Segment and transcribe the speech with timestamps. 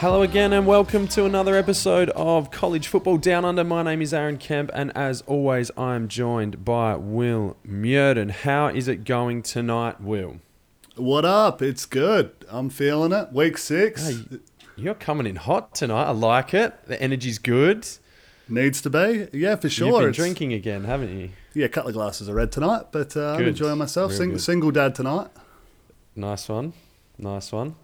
[0.00, 3.62] Hello again, and welcome to another episode of College Football Down Under.
[3.62, 8.30] My name is Aaron Kemp, and as always, I am joined by Will Murden.
[8.30, 10.36] How is it going tonight, Will?
[10.96, 11.60] What up?
[11.60, 12.32] It's good.
[12.48, 13.30] I'm feeling it.
[13.34, 14.08] Week six.
[14.08, 14.38] Hey,
[14.74, 16.04] you're coming in hot tonight.
[16.04, 16.74] I like it.
[16.86, 17.86] The energy's good.
[18.48, 19.28] Needs to be.
[19.34, 19.88] Yeah, for sure.
[19.88, 21.28] You've been It's- drinking again, haven't you?
[21.52, 24.14] Yeah, a couple of glasses of red tonight, but uh, I'm enjoying myself.
[24.14, 25.28] Sing- single dad tonight.
[26.16, 26.72] Nice one.
[27.18, 27.74] Nice one.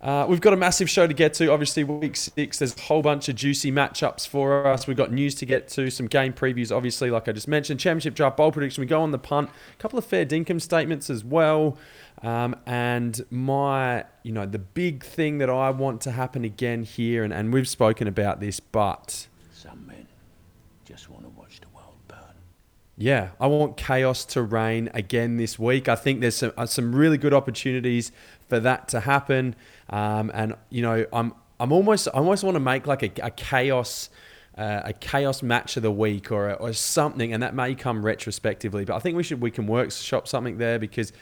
[0.00, 1.52] Uh, we've got a massive show to get to.
[1.52, 4.86] Obviously, week six, there's a whole bunch of juicy matchups for us.
[4.86, 8.14] We've got news to get to, some game previews, obviously, like I just mentioned, championship
[8.14, 8.80] draft, bowl prediction.
[8.80, 11.76] We go on the punt, a couple of fair dinkum statements as well.
[12.22, 17.22] Um, and my, you know, the big thing that I want to happen again here,
[17.22, 20.06] and, and we've spoken about this, but Some men
[20.86, 22.18] just want to watch the world burn.
[22.96, 25.88] Yeah, I want chaos to reign again this week.
[25.88, 28.12] I think there's some uh, some really good opportunities
[28.48, 29.54] for that to happen.
[29.90, 33.30] Um, and you know, I'm I'm almost I almost want to make like a, a
[33.30, 34.10] chaos.
[34.58, 38.84] Uh, a chaos match of the week or, or something, and that may come retrospectively.
[38.84, 41.12] But I think we should we can workshop something there because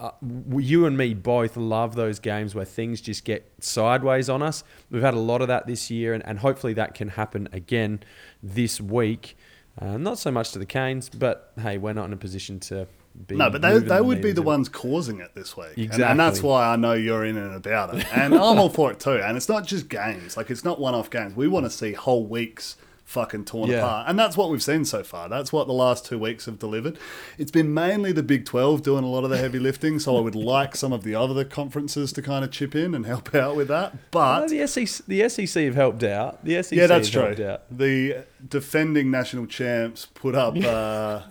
[0.00, 0.10] uh,
[0.50, 4.64] you and me both love those games where things just get sideways on us.
[4.90, 8.00] We've had a lot of that this year, and, and hopefully that can happen again
[8.42, 9.36] this week.
[9.80, 12.86] Uh, not so much to the Canes, but hey, we're not in a position to.
[13.30, 15.68] No, but they, they would be the ones causing it this week.
[15.76, 16.04] And- Exactly.
[16.04, 18.06] And, that's why I know you're in and about it.
[18.16, 19.12] And I'm all for it too.
[19.22, 20.36] And it's not just games.
[20.36, 21.36] Like, it's not one off games.
[21.36, 23.78] We want to see whole weeks fucking torn Yeah.
[23.78, 24.08] apart.
[24.08, 25.28] And that's what we've seen so far.
[25.28, 26.98] That's what the last two weeks have delivered.
[27.38, 29.98] It's been mainly the Big 12 doing a lot of the heavy lifting.
[30.00, 33.06] So I would like some of the other conferences to kind of chip in and
[33.06, 33.92] help out with that.
[33.94, 34.48] No, But.
[34.48, 36.44] the SEC, the SEC have helped out.
[36.44, 37.34] The SEC Yeah, that's true.
[37.70, 41.22] The defending national champs put up uh,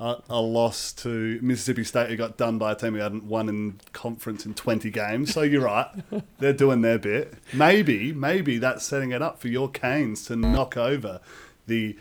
[0.00, 3.48] a, a loss to Mississippi State, who got done by a team who hadn't won
[3.48, 5.32] in conference in 20 games.
[5.32, 5.88] So you're right.
[6.38, 7.34] They're doing their bit.
[7.52, 11.20] Maybe, maybe that's setting it up for your Canes to knock over
[11.66, 11.96] the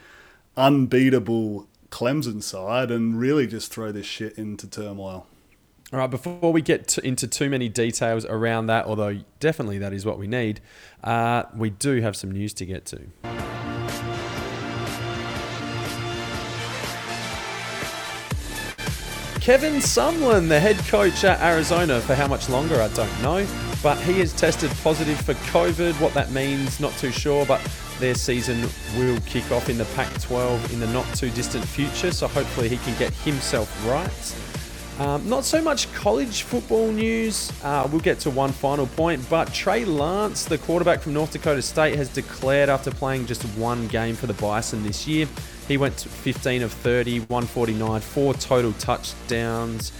[0.57, 5.27] unbeatable Clemson side and really just throw this shit into turmoil.
[5.93, 9.91] All right, before we get to, into too many details around that, although definitely that
[9.91, 10.61] is what we need,
[11.03, 13.50] uh, we do have some news to get to.
[19.51, 23.45] Kevin Sumlin, the head coach at Arizona, for how much longer, I don't know.
[23.83, 25.99] But he has tested positive for COVID.
[25.99, 27.45] What that means, not too sure.
[27.45, 27.59] But
[27.99, 28.61] their season
[28.97, 32.11] will kick off in the Pac 12 in the not too distant future.
[32.11, 35.05] So hopefully he can get himself right.
[35.05, 37.51] Um, not so much college football news.
[37.61, 41.61] Uh, we'll get to one final point, but Trey Lance, the quarterback from North Dakota
[41.61, 45.27] State, has declared after playing just one game for the Bison this year.
[45.71, 49.93] He went 15 of 30, 149, four total touchdowns,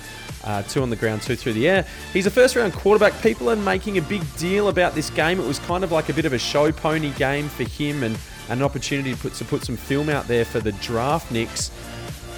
[0.43, 1.87] uh, two on the ground, two through the air.
[2.11, 3.21] He's a first round quarterback.
[3.21, 5.39] People are making a big deal about this game.
[5.39, 8.17] It was kind of like a bit of a show pony game for him and,
[8.49, 11.71] and an opportunity to put, to put some film out there for the draft Knicks.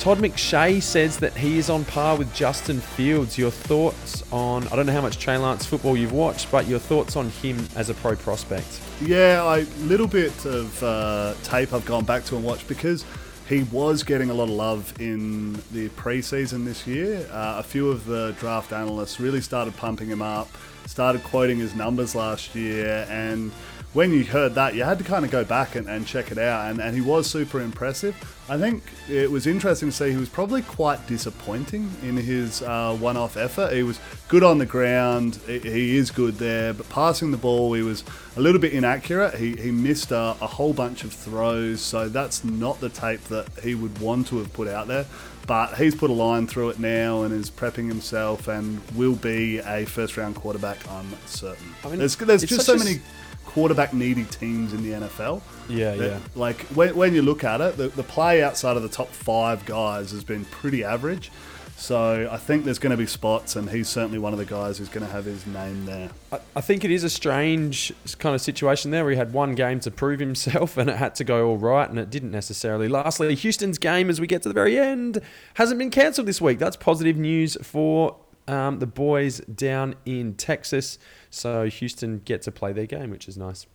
[0.04, 3.38] Todd McShay says that he is on par with Justin Fields.
[3.38, 6.80] Your thoughts on, I don't know how much Trey Lance football you've watched, but your
[6.80, 8.82] thoughts on him as a pro prospect.
[9.02, 13.06] Yeah, a little bit of uh, tape I've gone back to and watched because
[13.48, 17.28] he was getting a lot of love in the preseason this year.
[17.32, 20.50] Uh, a few of the draft analysts really started pumping him up,
[20.88, 23.52] started quoting his numbers last year, and
[23.94, 26.40] when you heard that, you had to kind of go back and, and check it
[26.40, 28.16] out, and, and he was super impressive.
[28.50, 32.98] I think it was interesting to see he was probably quite disappointing in his uh,
[33.00, 33.72] one off effort.
[33.72, 37.84] He was good on the ground, he, is good there, but passing the ball, he
[37.84, 38.04] was
[38.36, 39.36] a little bit inaccurate.
[39.36, 43.48] He, he missed a, a whole bunch of throws, so that's not the tape that
[43.62, 45.06] he would want to have put out there.
[45.46, 49.60] But he's put a line through it now and is prepping himself and will be
[49.60, 51.68] a first round quarterback, I'm certain.
[51.84, 53.02] I mean, there's there's just so a many
[53.46, 55.42] quarterback needy teams in the NFL.
[55.70, 56.20] Yeah, that, yeah.
[56.36, 59.66] Like when, when you look at it, the, the play outside of the top five
[59.66, 61.32] guys has been pretty average.
[61.76, 64.78] So I think there's going to be spots, and he's certainly one of the guys
[64.78, 66.12] who's going to have his name there.
[66.32, 69.54] I, I think it is a strange kind of situation there where he had one
[69.54, 72.88] game to prove himself and it had to go all right and it didn't necessarily.
[72.88, 75.20] Lastly, Houston's game as we get to the very end
[75.56, 76.60] hasn't been cancelled this week.
[76.60, 78.16] That's positive news for
[78.48, 81.00] um, the boys down in Texas.
[81.30, 83.66] So Houston get to play their game, which is nice.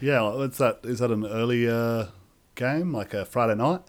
[0.00, 0.80] Yeah, what's that?
[0.84, 2.06] Is that an early uh,
[2.54, 3.80] game, like a Friday night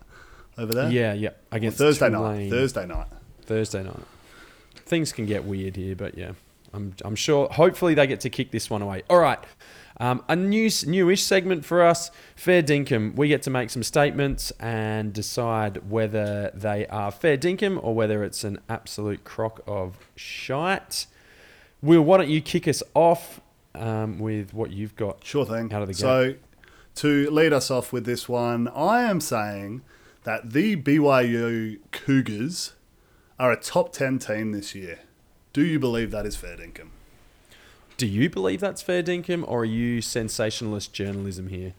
[0.57, 0.89] over there?
[0.91, 1.31] Yeah, yeah.
[1.51, 2.49] Against Thursday Tulane.
[2.49, 2.49] night.
[2.49, 3.07] Thursday night.
[3.43, 4.05] Thursday night.
[4.85, 6.31] Things can get weird here, but yeah,
[6.73, 7.47] I'm, I'm sure.
[7.49, 9.03] Hopefully, they get to kick this one away.
[9.09, 9.39] All right,
[9.99, 12.11] um, a new newish segment for us.
[12.35, 13.15] Fair dinkum.
[13.15, 18.23] We get to make some statements and decide whether they are fair dinkum or whether
[18.23, 21.07] it's an absolute crock of shite.
[21.81, 23.41] Will, why don't you kick us off?
[23.75, 25.23] um, with what you've got.
[25.25, 25.71] Sure thing.
[25.73, 25.99] Out of the gate.
[25.99, 26.35] So,
[26.95, 29.81] to lead us off with this one, I am saying
[30.23, 32.73] that the BYU Cougars
[33.39, 34.99] are a top 10 team this year.
[35.53, 36.89] Do you believe that is fair, Dinkum?
[37.99, 41.73] Do you believe that's fair, Dinkum, or are you sensationalist journalism here?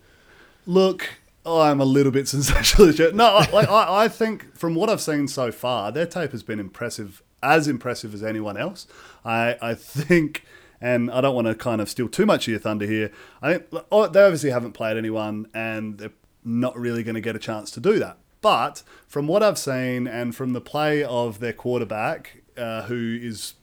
[0.66, 1.08] Look,
[1.46, 3.14] I'm a little bit sensationalist.
[3.14, 6.42] No, I- like I, I think from what I've seen so far, their tape has
[6.42, 8.86] been impressive, as impressive as anyone else.
[9.24, 10.44] I, I think,
[10.78, 13.10] and I don't want to kind of steal too much of your thunder here.
[13.40, 16.12] I think oh, they obviously haven't played anyone, and they're
[16.44, 18.18] not really going to get a chance to do that.
[18.42, 23.54] But from what I've seen, and from the play of their quarterback, uh, who is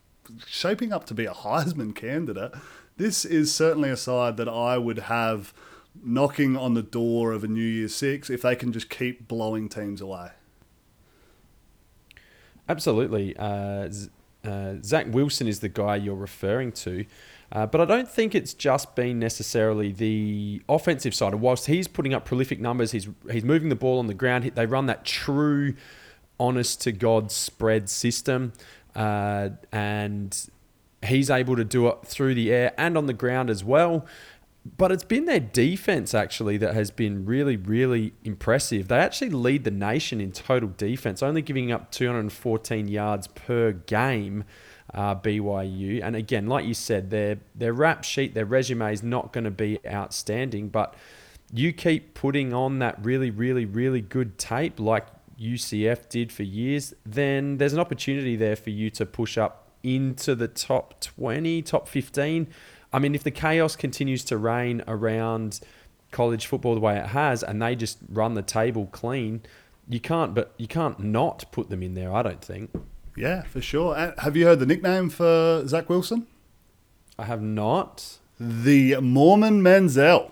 [0.46, 2.52] shaping up to be a Heisman candidate,
[2.96, 5.52] this is certainly a side that I would have
[6.02, 9.68] knocking on the door of a New Year's Six if they can just keep blowing
[9.68, 10.30] teams away.
[12.68, 13.36] Absolutely.
[13.36, 13.88] Uh,
[14.44, 17.04] uh, Zach Wilson is the guy you're referring to.
[17.50, 21.34] Uh, but I don't think it's just been necessarily the offensive side.
[21.36, 24.44] Whilst he's putting up prolific numbers, he's he's moving the ball on the ground.
[24.54, 25.74] They run that true,
[26.38, 28.52] honest to God spread system,
[28.98, 30.50] uh, and
[31.06, 34.04] he's able to do it through the air and on the ground as well.
[34.76, 38.88] But it's been their defense actually that has been really, really impressive.
[38.88, 44.44] They actually lead the nation in total defense, only giving up 214 yards per game.
[44.92, 49.34] Uh, BYU, and again, like you said, their their rap sheet, their resume is not
[49.34, 50.94] going to be outstanding, but
[51.52, 55.06] you keep putting on that really, really, really good tape, like
[55.40, 60.34] UCF did for years, then there's an opportunity there for you to push up into
[60.34, 62.48] the top 20, top 15.
[62.92, 65.60] I mean, if the chaos continues to reign around
[66.10, 69.42] college football the way it has, and they just run the table clean,
[69.88, 70.34] you can't.
[70.34, 72.12] But you can't not put them in there.
[72.12, 72.70] I don't think.
[73.16, 73.96] Yeah, for sure.
[73.96, 76.26] Uh, Have you heard the nickname for Zach Wilson?
[77.18, 78.18] I have not.
[78.38, 80.30] The Mormon Manziel.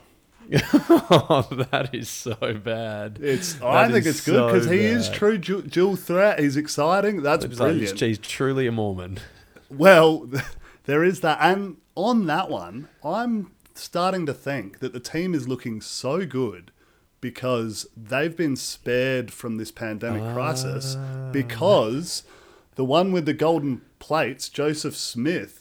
[0.52, 3.18] Oh, that is so bad.
[3.20, 3.60] It's.
[3.60, 6.38] I think it's good because so he is true du- dual threat.
[6.38, 7.22] He's exciting.
[7.22, 8.00] That's It's like, brilliant.
[8.00, 9.18] He's truly a Mormon.
[9.70, 10.28] Well,
[10.84, 11.38] there is that.
[11.40, 16.70] And on that one, I'm starting to think that the team is looking so good
[17.20, 21.30] because they've been spared from this pandemic crisis ah.
[21.32, 22.22] because
[22.76, 25.55] the one with the golden plates, Joseph Smith,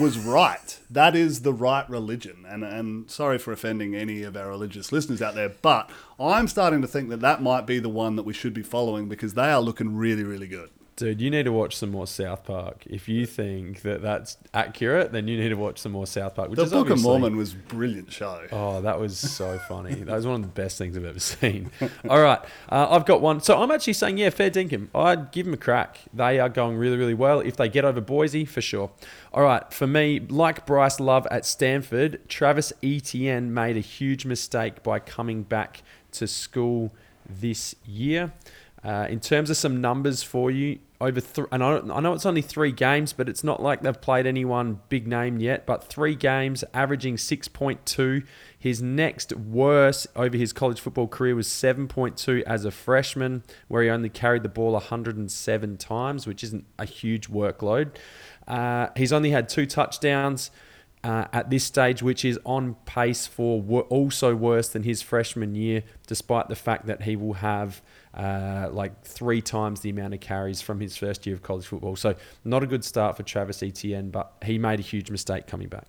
[0.00, 0.78] was right.
[0.90, 2.44] That is the right religion.
[2.48, 6.82] And, and sorry for offending any of our religious listeners out there, but I'm starting
[6.82, 9.50] to think that that might be the one that we should be following because they
[9.50, 10.70] are looking really, really good.
[11.00, 12.84] Dude, you need to watch some more South Park.
[12.84, 16.50] If you think that that's accurate, then you need to watch some more South Park.
[16.50, 18.46] Which The is Book of Mormon was brilliant show.
[18.52, 19.94] Oh, that was so funny.
[19.94, 21.70] That was one of the best things I've ever seen.
[22.10, 22.38] All right,
[22.70, 23.40] uh, I've got one.
[23.40, 24.88] So I'm actually saying, yeah, fair dinkum.
[24.94, 26.00] I'd give them a crack.
[26.12, 27.40] They are going really, really well.
[27.40, 28.90] If they get over Boise, for sure.
[29.32, 34.82] All right, for me, like Bryce Love at Stanford, Travis Etienne made a huge mistake
[34.82, 35.82] by coming back
[36.12, 36.92] to school
[37.26, 38.34] this year.
[38.84, 42.26] Uh, in terms of some numbers for you, over th- and I, I know it's
[42.26, 45.64] only three games, but it's not like they've played anyone big name yet.
[45.66, 48.22] But three games, averaging six point two.
[48.58, 53.42] His next worst over his college football career was seven point two as a freshman,
[53.68, 57.96] where he only carried the ball 107 times, which isn't a huge workload.
[58.46, 60.50] Uh, he's only had two touchdowns
[61.02, 65.82] uh, at this stage, which is on pace for also worse than his freshman year,
[66.06, 67.80] despite the fact that he will have
[68.14, 71.96] uh, like three times the amount of carries from his first year of college football.
[71.96, 72.14] So,
[72.44, 75.86] not a good start for Travis Etienne, but he made a huge mistake coming back.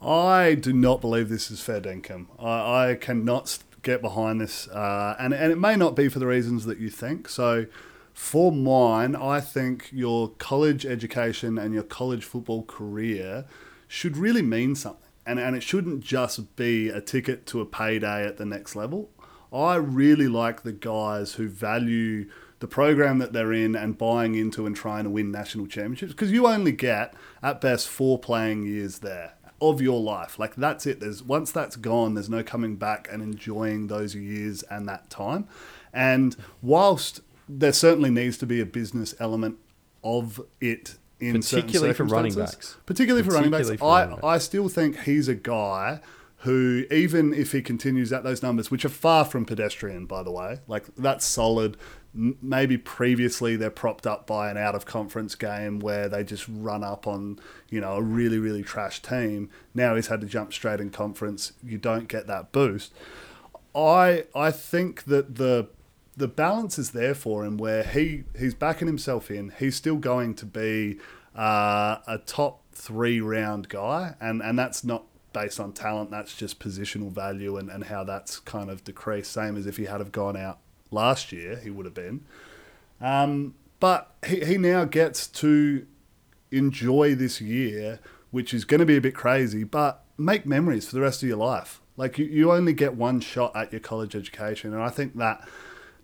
[0.00, 2.26] I do not believe this is fair dinkum.
[2.38, 6.26] I, I cannot get behind this, uh, and and it may not be for the
[6.26, 7.28] reasons that you think.
[7.28, 7.66] So,
[8.12, 13.44] for mine, I think your college education and your college football career
[13.86, 18.26] should really mean something, and and it shouldn't just be a ticket to a payday
[18.26, 19.10] at the next level.
[19.56, 24.66] I really like the guys who value the program that they're in and buying into
[24.66, 29.00] and trying to win national championships because you only get at best four playing years
[29.00, 33.08] there of your life like that's it there's once that's gone there's no coming back
[33.10, 35.46] and enjoying those years and that time
[35.94, 39.56] and whilst there certainly needs to be a business element
[40.04, 42.76] of it in certain Particularly for running circumstances, backs.
[42.84, 44.24] particularly for running backs Particularly for I, running backs.
[44.26, 46.00] I still think he's a guy
[46.46, 50.30] who, even if he continues at those numbers, which are far from pedestrian, by the
[50.30, 51.76] way, like that's solid.
[52.14, 56.84] Maybe previously they're propped up by an out of conference game where they just run
[56.84, 59.50] up on, you know, a really, really trash team.
[59.74, 61.52] Now he's had to jump straight in conference.
[61.64, 62.94] You don't get that boost.
[63.74, 65.68] I I think that the
[66.16, 69.52] the balance is there for him where he he's backing himself in.
[69.58, 71.00] He's still going to be
[71.34, 76.10] uh, a top three round guy, and and that's not based on talent.
[76.10, 79.30] That's just positional value and, and how that's kind of decreased.
[79.30, 82.24] Same as if he had have gone out last year, he would have been.
[83.02, 85.86] Um, but he, he now gets to
[86.50, 88.00] enjoy this year,
[88.30, 91.28] which is going to be a bit crazy, but make memories for the rest of
[91.28, 91.82] your life.
[91.98, 95.46] Like you, you only get one shot at your college education, and I think that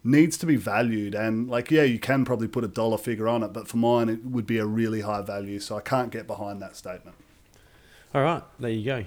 [0.05, 1.15] needs to be valued.
[1.15, 4.11] And like, yeah, you can probably put a dollar figure on it, but for mine,
[4.11, 5.59] it would be a really high value.
[5.59, 7.17] So I can't get behind that statement.
[8.15, 9.05] All right, there you go.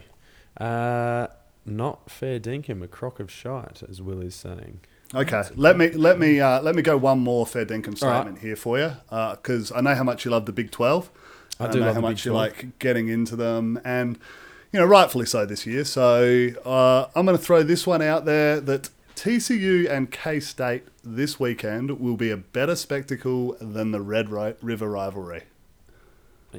[0.58, 1.28] Uh,
[1.66, 4.82] not fair dinkum, a crock of shite, as Will is saying.
[5.14, 8.38] Okay, let me let me uh, let me go one more fair dinkum statement right.
[8.40, 11.10] here for you, because uh, I know how much you love the Big Twelve.
[11.60, 14.18] I do I know how much you like getting into them, and
[14.76, 15.86] you know, rightfully so this year.
[15.86, 20.84] So uh, I'm going to throw this one out there that TCU and K State
[21.02, 25.44] this weekend will be a better spectacle than the Red River rivalry.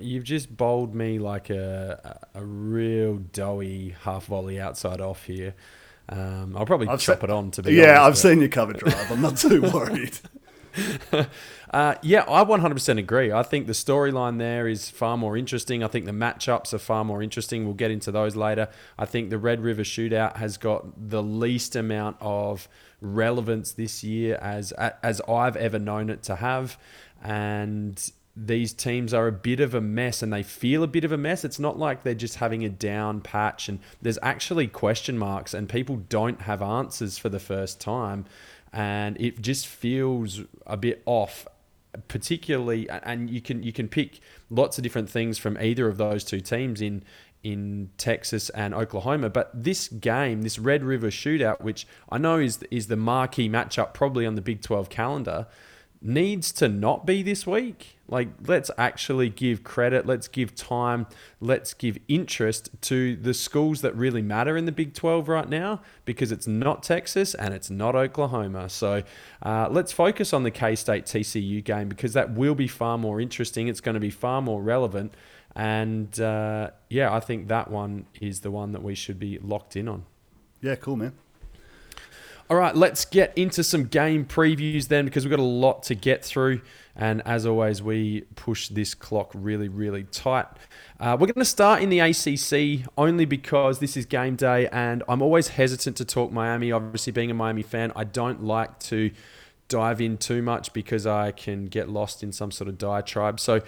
[0.01, 5.55] You've just bowled me like a a real doughy half volley outside off here.
[6.09, 7.75] Um, I'll probably I've chop se- it on to be.
[7.75, 9.11] Yeah, honest, I've seen your cover drive.
[9.11, 10.19] I'm not too worried.
[11.71, 13.33] uh, yeah, I 100% agree.
[13.33, 15.83] I think the storyline there is far more interesting.
[15.83, 17.65] I think the matchups are far more interesting.
[17.65, 18.69] We'll get into those later.
[18.99, 22.69] I think the Red River Shootout has got the least amount of
[23.01, 26.79] relevance this year as as I've ever known it to have,
[27.23, 31.13] and these teams are a bit of a mess and they feel a bit of
[31.13, 31.43] a mess.
[31.43, 35.69] It's not like they're just having a down patch and there's actually question marks and
[35.69, 38.27] people don't have answers for the first time.
[38.75, 41.49] And it just feels a bit off,
[42.09, 42.91] particularly.
[42.91, 46.41] And you can you can pick lots of different things from either of those two
[46.41, 47.05] teams in
[47.43, 49.31] in Texas and Oklahoma.
[49.31, 53.95] But this game, this Red River Shootout, which I know is is the marquee matchup
[53.95, 55.47] probably on the Big Twelve calendar
[56.01, 57.99] needs to not be this week.
[58.09, 61.07] Like, let's actually give credit, let's give time,
[61.41, 65.81] let's give interest to the schools that really matter in the Big 12 right now
[66.05, 68.69] because it's not Texas and it's not Oklahoma.
[68.69, 69.03] So
[69.43, 73.21] uh, let's focus on the K State TCU game because that will be far more
[73.21, 73.67] interesting.
[73.67, 75.15] It's going to be far more relevant.
[75.57, 79.75] And uh, yeah, I think that one is the one that we should be locked
[79.75, 80.05] in on.
[80.61, 81.15] Yeah, cool, man.
[82.49, 85.97] All right, let's get into some game previews then because we've got a lot to
[85.97, 86.61] get through.
[86.95, 90.47] And as always, we push this clock really, really tight.
[91.01, 95.03] Uh, we're going to start in the ACC only because this is game day, and
[95.09, 96.71] I'm always hesitant to talk Miami.
[96.71, 99.11] Obviously, being a Miami fan, I don't like to
[99.67, 103.41] dive in too much because I can get lost in some sort of diatribe.
[103.41, 103.61] So,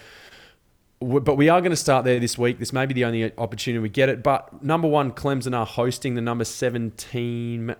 [1.00, 2.60] but we are going to start there this week.
[2.60, 4.22] This may be the only opportunity we get it.
[4.22, 7.74] But number one, Clemson are hosting the number seven team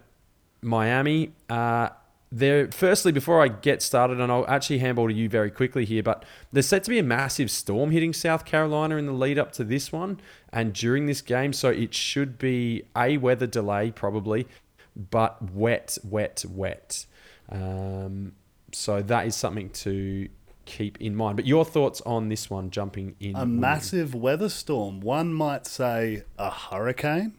[0.62, 1.32] Miami.
[1.48, 1.90] Uh,
[2.30, 6.02] there, firstly, before I get started, and I'll actually handball to you very quickly here,
[6.02, 9.52] but there's set to be a massive storm hitting South Carolina in the lead up
[9.52, 10.20] to this one
[10.52, 11.52] and during this game.
[11.54, 14.46] So it should be a weather delay, probably,
[14.94, 17.06] but wet, wet, wet.
[17.48, 18.32] Um,
[18.72, 20.28] so that is something to
[20.66, 21.36] keep in mind.
[21.36, 23.34] But your thoughts on this one jumping in?
[23.36, 25.00] A massive weather storm.
[25.00, 27.32] One might say a hurricane.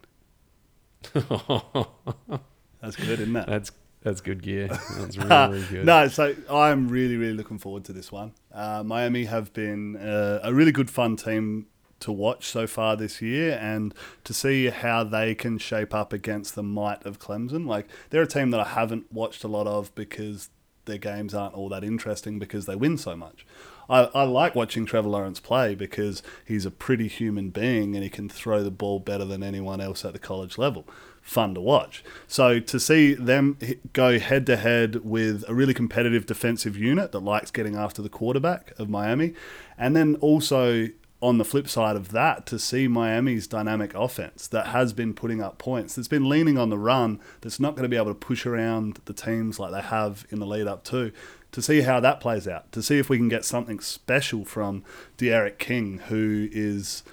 [2.80, 3.46] That's good, isn't it?
[3.46, 3.72] That's
[4.02, 4.68] that's good gear.
[4.68, 5.84] That's really, good.
[5.84, 8.32] no, so I'm really, really looking forward to this one.
[8.52, 11.66] Uh, Miami have been uh, a really good fun team
[12.00, 13.94] to watch so far this year and
[14.24, 17.66] to see how they can shape up against the might of Clemson.
[17.66, 20.48] Like, they're a team that I haven't watched a lot of because
[20.86, 23.46] their games aren't all that interesting because they win so much.
[23.90, 28.08] I, I like watching Trevor Lawrence play because he's a pretty human being and he
[28.08, 30.86] can throw the ball better than anyone else at the college level
[31.30, 32.02] fun to watch.
[32.26, 33.56] So to see them
[33.92, 38.08] go head to head with a really competitive defensive unit that likes getting after the
[38.08, 39.34] quarterback of Miami,
[39.78, 40.88] and then also
[41.22, 45.40] on the flip side of that, to see Miami's dynamic offense that has been putting
[45.40, 48.14] up points, that's been leaning on the run, that's not going to be able to
[48.14, 51.12] push around the teams like they have in the lead up to,
[51.52, 54.82] to see how that plays out, to see if we can get something special from
[55.16, 57.04] D'Eriq King, who is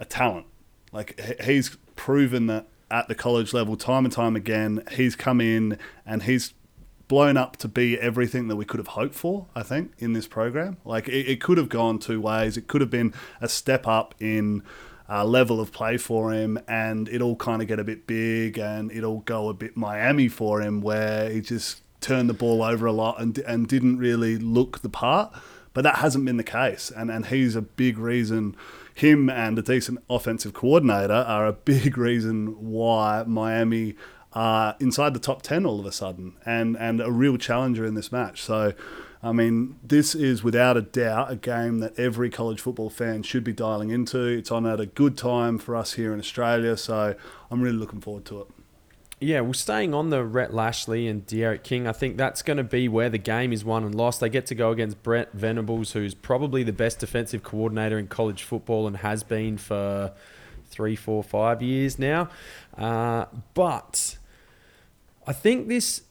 [0.00, 0.46] a talent.
[0.90, 4.82] Like he's proven that at the college level time and time again.
[4.92, 6.54] He's come in and he's
[7.08, 10.26] blown up to be everything that we could have hoped for, I think, in this
[10.26, 10.76] program.
[10.84, 12.56] Like, it, it could have gone two ways.
[12.56, 14.62] It could have been a step up in
[15.08, 18.58] uh, level of play for him, and it all kind of get a bit big
[18.58, 22.62] and it all go a bit Miami for him, where he just turned the ball
[22.62, 25.32] over a lot and, and didn't really look the part.
[25.72, 28.54] But that hasn't been the case, and, and he's a big reason
[28.98, 33.94] him and a decent offensive coordinator are a big reason why Miami
[34.32, 37.94] are inside the top 10 all of a sudden and, and a real challenger in
[37.94, 38.42] this match.
[38.42, 38.74] So
[39.22, 43.42] I mean, this is without a doubt a game that every college football fan should
[43.42, 44.20] be dialing into.
[44.20, 47.16] It's on at a good time for us here in Australia, so
[47.50, 48.46] I'm really looking forward to it.
[49.20, 52.62] Yeah, well, staying on the Rhett Lashlee and D'Eriq King, I think that's going to
[52.64, 54.20] be where the game is won and lost.
[54.20, 58.44] They get to go against Brent Venables, who's probably the best defensive coordinator in college
[58.44, 60.12] football and has been for
[60.70, 62.28] three, four, five years now.
[62.76, 64.18] Uh, but
[65.26, 66.02] I think this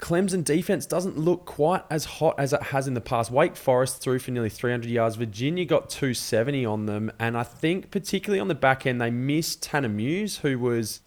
[0.00, 3.30] Clemson defense doesn't look quite as hot as it has in the past.
[3.30, 5.14] Wake Forest threw for nearly 300 yards.
[5.14, 7.12] Virginia got 270 on them.
[7.20, 11.00] And I think, particularly on the back end, they missed Tanner Muse, who was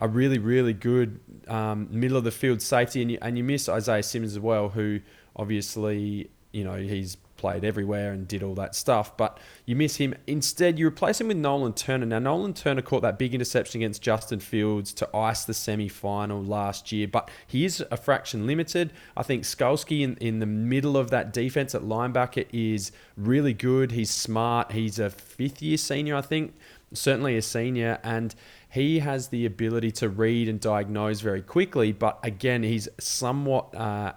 [0.00, 3.02] a really, really good um, middle of the field safety.
[3.02, 5.00] And you, and you miss Isaiah Simmons as well, who
[5.36, 10.14] obviously, you know, he's played everywhere and did all that stuff, but you miss him.
[10.26, 12.04] Instead, you replace him with Nolan Turner.
[12.04, 16.42] Now, Nolan Turner caught that big interception against Justin Fields to ice the semi final
[16.42, 18.92] last year, but he is a fraction limited.
[19.16, 23.92] I think Skalski in, in the middle of that defense at linebacker is really good.
[23.92, 24.72] He's smart.
[24.72, 26.54] He's a fifth year senior, I think,
[26.92, 28.34] certainly a senior, and
[28.68, 33.74] he has the ability to read and diagnose very quickly, but again, he's somewhat.
[33.74, 34.12] Uh,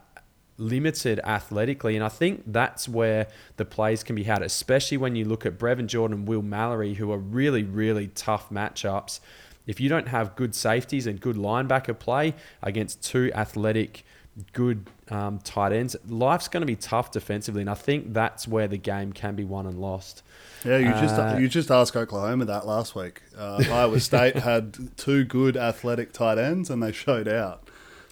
[0.61, 1.95] limited athletically.
[1.95, 3.27] And I think that's where
[3.57, 6.93] the plays can be had, especially when you look at Brevin Jordan and Will Mallory,
[6.93, 9.19] who are really, really tough matchups.
[9.65, 14.05] If you don't have good safeties and good linebacker play against two athletic,
[14.53, 17.61] good um, tight ends, life's going to be tough defensively.
[17.61, 20.23] And I think that's where the game can be won and lost.
[20.63, 23.23] Yeah, you just uh, you just asked Oklahoma that last week.
[23.35, 27.67] Uh, Iowa State had two good athletic tight ends, and they showed out.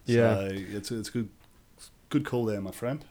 [0.08, 1.30] So yeah, it's it's good
[2.10, 3.06] Good call there, my friend.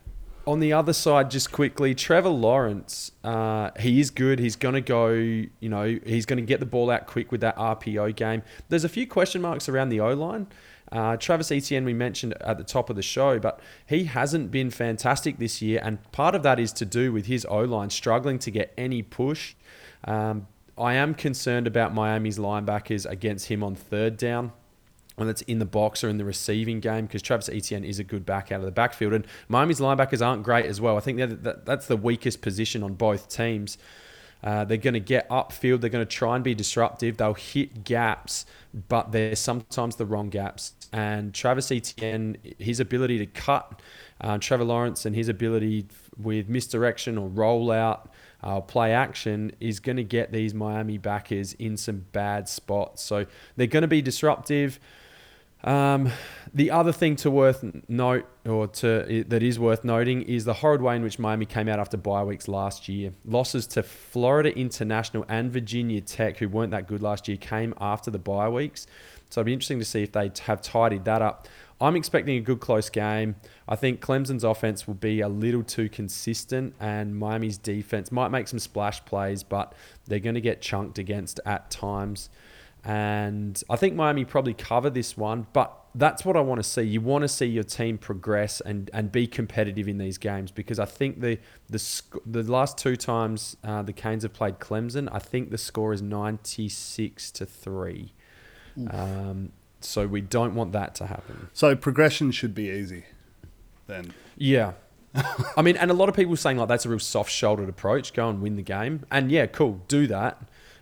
[0.44, 4.38] On the other side, just quickly, Trevor Lawrence, uh, he is good.
[4.40, 7.42] He's going to go, you know, he's going to get the ball out quick with
[7.42, 8.42] that RPO game.
[8.68, 10.48] There's a few question marks around the O line.
[10.90, 14.70] Uh, Travis Etienne, we mentioned at the top of the show, but he hasn't been
[14.70, 15.80] fantastic this year.
[15.82, 19.02] And part of that is to do with his O line struggling to get any
[19.02, 19.54] push.
[20.04, 24.52] Um, I am concerned about Miami's linebackers against him on third down
[25.16, 28.04] when it's in the box or in the receiving game because Travis Etienne is a
[28.04, 29.12] good back out of the backfield.
[29.12, 30.96] And Miami's linebackers aren't great as well.
[30.96, 33.76] I think that that's the weakest position on both teams.
[34.42, 35.80] Uh, they're going to get upfield.
[35.80, 37.16] They're going to try and be disruptive.
[37.16, 38.46] They'll hit gaps,
[38.88, 40.74] but they're sometimes the wrong gaps.
[40.92, 43.82] And Travis Etienne, his ability to cut,
[44.20, 48.08] uh, Trevor Lawrence, and his ability with misdirection or rollout,
[48.42, 53.02] uh, play action is going to get these Miami backers in some bad spots.
[53.02, 54.78] So they're going to be disruptive.
[55.64, 56.12] Um,
[56.54, 60.80] the other thing to worth note, or to that is worth noting, is the horrid
[60.80, 63.12] way in which Miami came out after bye weeks last year.
[63.24, 68.10] Losses to Florida International and Virginia Tech, who weren't that good last year, came after
[68.10, 68.86] the bye weeks.
[69.30, 71.48] So it'd be interesting to see if they have tidied that up.
[71.80, 73.36] I'm expecting a good close game.
[73.68, 78.48] I think Clemson's offense will be a little too consistent, and Miami's defense might make
[78.48, 79.74] some splash plays, but
[80.06, 82.30] they're going to get chunked against at times.
[82.88, 86.80] And I think Miami probably cover this one, but that's what I want to see.
[86.80, 90.78] You want to see your team progress and, and be competitive in these games because
[90.78, 95.18] I think the the the last two times uh, the Canes have played Clemson, I
[95.18, 98.14] think the score is ninety six to three.
[98.90, 101.50] Um, so we don't want that to happen.
[101.52, 103.04] So progression should be easy,
[103.86, 104.14] then.
[104.38, 104.72] Yeah.
[105.56, 108.14] I mean, and a lot of people saying like that's a real soft shouldered approach.
[108.14, 110.40] Go and win the game, and yeah, cool, do that.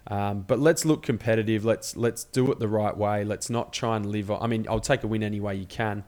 [0.08, 1.64] Um, but let's look competitive.
[1.64, 3.24] Let's let's do it the right way.
[3.24, 4.30] Let's not try and live.
[4.30, 6.04] I mean, I'll take a win any way you can,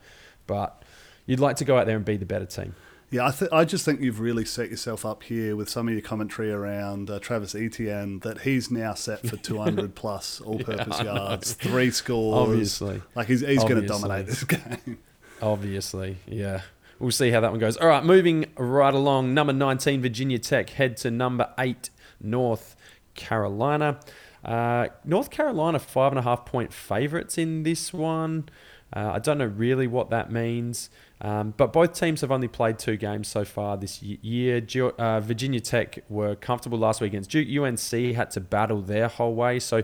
[0.47, 0.85] but
[1.27, 2.75] you'd like to go out there and be the better team.
[3.11, 5.95] Yeah, I, th- I just think you've really set yourself up here with some of
[5.95, 11.15] your commentary around uh, Travis Etienne that he's now set for 200 plus all-purpose yeah,
[11.15, 12.49] yards, three scores.
[12.49, 14.99] Obviously, like he's he's going to dominate this game.
[15.41, 16.61] Obviously, yeah.
[16.99, 17.77] We'll see how that one goes.
[17.77, 19.33] All right, moving right along.
[19.33, 22.75] Number 19, Virginia Tech head to number eight, North
[23.19, 24.01] Carolina.
[24.45, 28.49] Uh, North Carolina, five and a half point favorites in this one.
[28.95, 30.89] Uh, I don't know really what that means,
[31.21, 34.65] um, but both teams have only played two games so far this year.
[34.99, 37.49] Uh, Virginia Tech were comfortable last week against Duke.
[37.49, 39.59] UNC had to battle their whole way.
[39.59, 39.83] So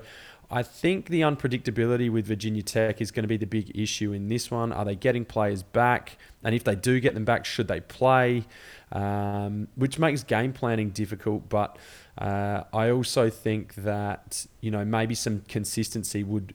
[0.55, 4.29] I think the unpredictability with Virginia Tech is going to be the big issue in
[4.29, 4.71] this one.
[4.71, 6.17] Are they getting players back?
[6.45, 8.45] And if they do get them back, should they play?
[8.93, 11.77] Um, which makes game planning difficult, but
[12.19, 16.55] uh, I also think that you know maybe some consistency would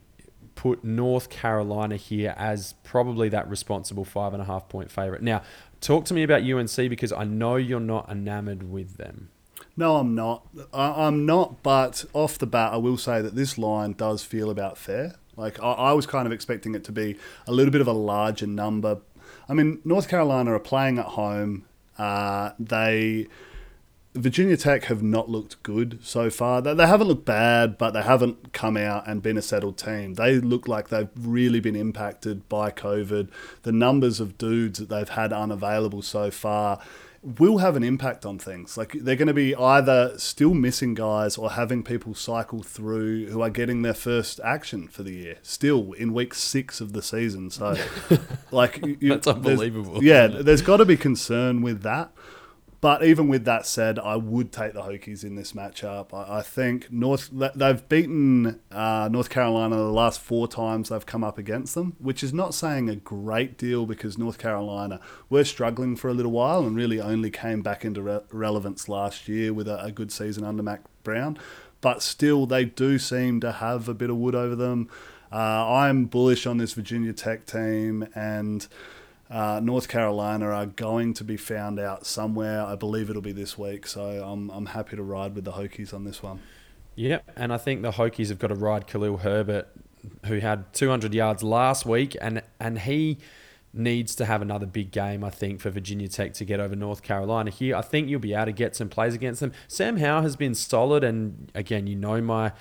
[0.55, 5.23] put North Carolina here as probably that responsible five and a half point favorite.
[5.23, 5.41] Now,
[5.81, 9.27] talk to me about UNC because I know you're not enamored with them.
[9.77, 10.45] No, I'm not.
[10.73, 11.63] I, am not.
[11.63, 15.15] But off the bat, I will say that this line does feel about fair.
[15.37, 17.93] Like I, I was kind of expecting it to be a little bit of a
[17.93, 18.99] larger number.
[19.47, 21.65] I mean, North Carolina are playing at home.
[21.97, 23.27] Uh, they
[24.15, 26.61] Virginia Tech have not looked good so far.
[26.61, 30.15] They, they haven't looked bad, but they haven't come out and been a settled team.
[30.15, 33.29] They look like they've really been impacted by COVID.
[33.63, 36.81] The numbers of dudes that they've had unavailable so far
[37.21, 38.77] will have an impact on things.
[38.77, 43.41] Like they're going to be either still missing guys or having people cycle through who
[43.41, 47.49] are getting their first action for the year still in week six of the season.
[47.49, 47.75] So,
[48.51, 50.01] like, you, That's unbelievable.
[50.01, 52.11] There's, yeah, there's got to be concern with that.
[52.81, 56.13] But even with that said, I would take the Hokies in this matchup.
[56.13, 61.23] I, I think North they've beaten uh, North Carolina the last four times they've come
[61.23, 65.97] up against them, which is not saying a great deal because North Carolina were struggling
[65.97, 69.67] for a little while and really only came back into re- relevance last year with
[69.67, 71.37] a, a good season under Mack Brown.
[71.81, 74.89] But still, they do seem to have a bit of wood over them.
[75.31, 78.67] Uh, I'm bullish on this Virginia Tech team and
[79.29, 82.63] uh, North Carolina are going to be found out somewhere.
[82.63, 85.93] I believe it'll be this week, so I'm, I'm happy to ride with the Hokies
[85.93, 86.39] on this one.
[86.95, 89.69] Yep, and I think the Hokies have got to ride Khalil Herbert,
[90.25, 93.19] who had 200 yards last week, and and he
[93.71, 97.03] needs to have another big game, I think, for Virginia Tech to get over North
[97.03, 97.75] Carolina here.
[97.75, 99.53] I think you'll be able to get some plays against them.
[99.67, 102.51] Sam Howell has been solid, and again, you know my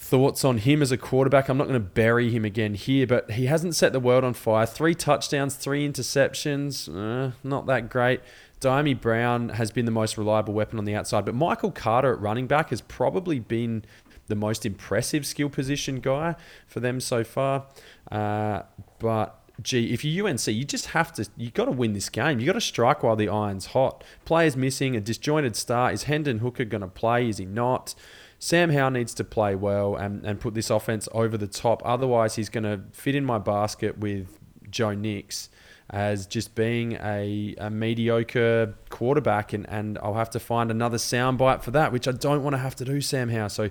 [0.00, 1.48] thoughts on him as a quarterback.
[1.48, 4.32] I'm not going to bury him again here, but he hasn't set the world on
[4.32, 4.64] fire.
[4.64, 8.20] Three touchdowns, three interceptions, uh, not that great.
[8.62, 12.20] Dyami Brown has been the most reliable weapon on the outside, but Michael Carter at
[12.20, 13.84] running back has probably been
[14.26, 16.34] the most impressive skill position guy
[16.66, 17.66] for them so far.
[18.10, 18.62] Uh,
[18.98, 22.40] but gee, if you're UNC, you just have to, you got to win this game.
[22.40, 24.02] You got to strike while the iron's hot.
[24.24, 25.92] Players missing, a disjointed start.
[25.92, 27.28] Is Hendon Hooker going to play?
[27.28, 27.94] Is he not?
[28.42, 31.82] Sam Howell needs to play well and, and put this offense over the top.
[31.84, 34.38] Otherwise, he's going to fit in my basket with
[34.76, 35.50] Bo Nix
[35.90, 41.62] as just being a, a mediocre quarterback, and, and I'll have to find another soundbite
[41.62, 43.50] for that, which I don't want to have to do, Sam Howell.
[43.50, 43.68] So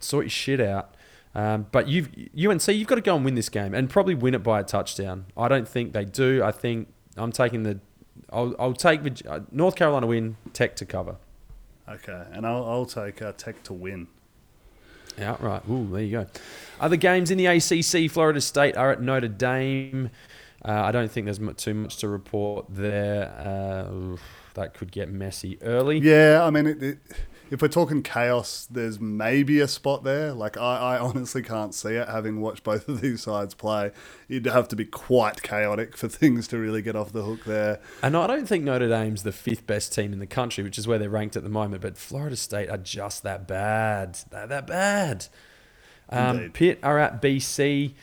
[0.00, 0.94] sort your shit out.
[1.34, 4.32] Um, but you've UNC, you've got to go and win this game and probably win
[4.32, 5.26] it by a touchdown.
[5.36, 6.42] I don't think they do.
[6.42, 7.80] I think I'm taking the.
[8.32, 11.16] I'll, I'll take uh, North Carolina win, Tech to cover.
[11.88, 14.08] Okay, and I'll, I'll take uh, Tech to win.
[15.20, 15.62] Outright.
[15.70, 16.26] Ooh, there you go.
[16.80, 20.10] Other games in the ACC, Florida State are at Notre Dame.
[20.64, 23.32] Uh, I don't think there's too much to report there.
[23.38, 24.16] Uh,
[24.54, 25.98] that could get messy early.
[25.98, 26.98] Yeah, I mean, it, it
[27.50, 30.32] if we're talking chaos, there's maybe a spot there.
[30.32, 32.08] Like I, I honestly can't see it.
[32.08, 33.92] Having watched both of these sides play,
[34.28, 37.80] you'd have to be quite chaotic for things to really get off the hook there.
[38.02, 40.86] And I don't think Notre Dame's the fifth best team in the country, which is
[40.86, 41.82] where they're ranked at the moment.
[41.82, 44.18] But Florida State are just that bad.
[44.30, 45.26] They're that bad.
[46.08, 47.94] Um, Pitt are at BC.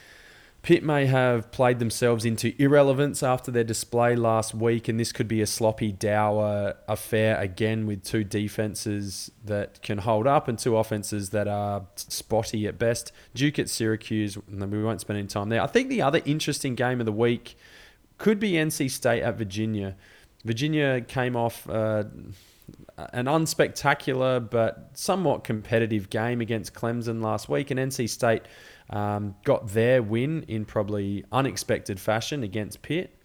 [0.63, 5.27] Pitt may have played themselves into irrelevance after their display last week, and this could
[5.27, 10.77] be a sloppy, dour affair again with two defenses that can hold up and two
[10.77, 13.11] offenses that are spotty at best.
[13.33, 15.61] Duke at Syracuse, and we won't spend any time there.
[15.61, 17.57] I think the other interesting game of the week
[18.17, 19.97] could be NC State at Virginia.
[20.45, 21.69] Virginia came off.
[21.69, 22.05] Uh,
[23.11, 28.43] an unspectacular but somewhat competitive game against Clemson last week, and NC State
[28.89, 33.15] um, got their win in probably unexpected fashion against Pitt.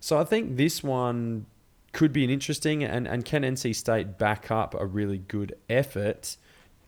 [0.00, 1.46] So I think this one
[1.92, 6.36] could be an interesting and, and can NC State back up a really good effort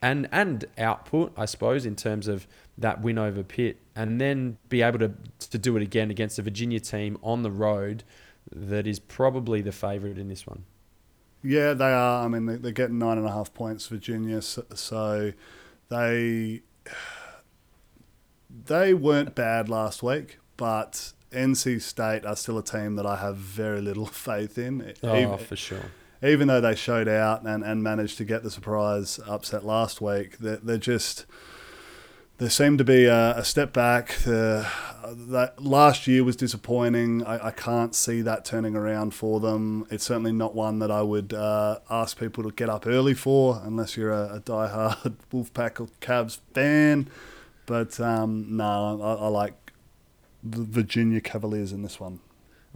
[0.01, 4.83] and and output, I suppose, in terms of that win over Pitt, and then be
[4.83, 5.13] able to
[5.51, 8.03] to do it again against a Virginia team on the road
[8.51, 10.65] that is probably the favourite in this one.
[11.45, 12.25] Yeah, they are.
[12.25, 14.43] I mean, they're getting nine and a half points, Virginia.
[14.43, 15.33] So,
[15.89, 16.63] they
[18.67, 23.37] they weren't bad last week, but NC State are still a team that I have
[23.37, 24.95] very little faith in.
[25.03, 25.91] Oh, even, for sure.
[26.23, 30.39] Even though they showed out and, and managed to get the surprise upset last week,
[30.39, 31.27] they're, they're just
[32.39, 34.15] there seemed to be a, a step back.
[34.25, 34.67] The,
[35.15, 37.25] that last year was disappointing.
[37.25, 39.87] I, I, can't see that turning around for them.
[39.91, 43.61] It's certainly not one that I would uh, ask people to get up early for,
[43.65, 47.09] unless you're a, a die-hard Wolfpack or Cavs fan.
[47.73, 49.73] But um, no, I, I like
[50.43, 52.21] the Virginia Cavaliers in this one.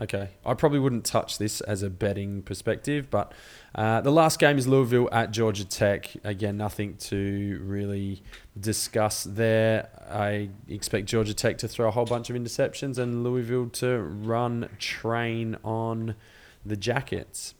[0.00, 3.30] Okay, I probably wouldn't touch this as a betting perspective, but
[3.74, 6.16] uh, the last game is Louisville at Georgia Tech.
[6.24, 8.22] Again, nothing to really
[8.59, 9.90] discuss there.
[10.11, 14.70] I expect Georgia Tech to throw a whole bunch of interceptions and Louisville to run
[14.78, 16.14] train on
[16.64, 17.54] the Jackets.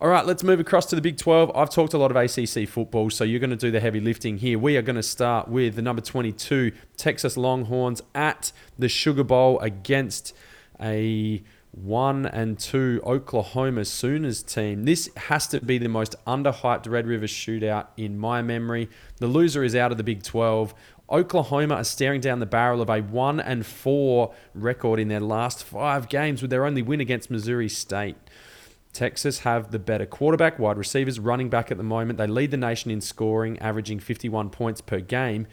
[0.00, 1.50] All right, let's move across to the Big 12.
[1.56, 4.38] I've talked a lot of ACC football, so you're going to do the heavy lifting
[4.38, 4.56] here.
[4.56, 9.58] We are going to start with the number 22 Texas Longhorns at the Sugar Bowl
[9.58, 10.36] against
[10.80, 14.84] a one and two Oklahoma Sooners team.
[14.84, 18.88] This has to be the most underhyped Red River shootout in my memory.
[19.16, 20.74] The loser is out of the Big 12.
[21.10, 25.64] Oklahoma are staring down the barrel of a 1 and 4 record in their last
[25.64, 28.14] 5 games with their only win against Missouri State.
[28.98, 32.18] Texas have the better quarterback, wide receivers, running back at the moment.
[32.18, 35.46] They lead the nation in scoring, averaging 51 points per game.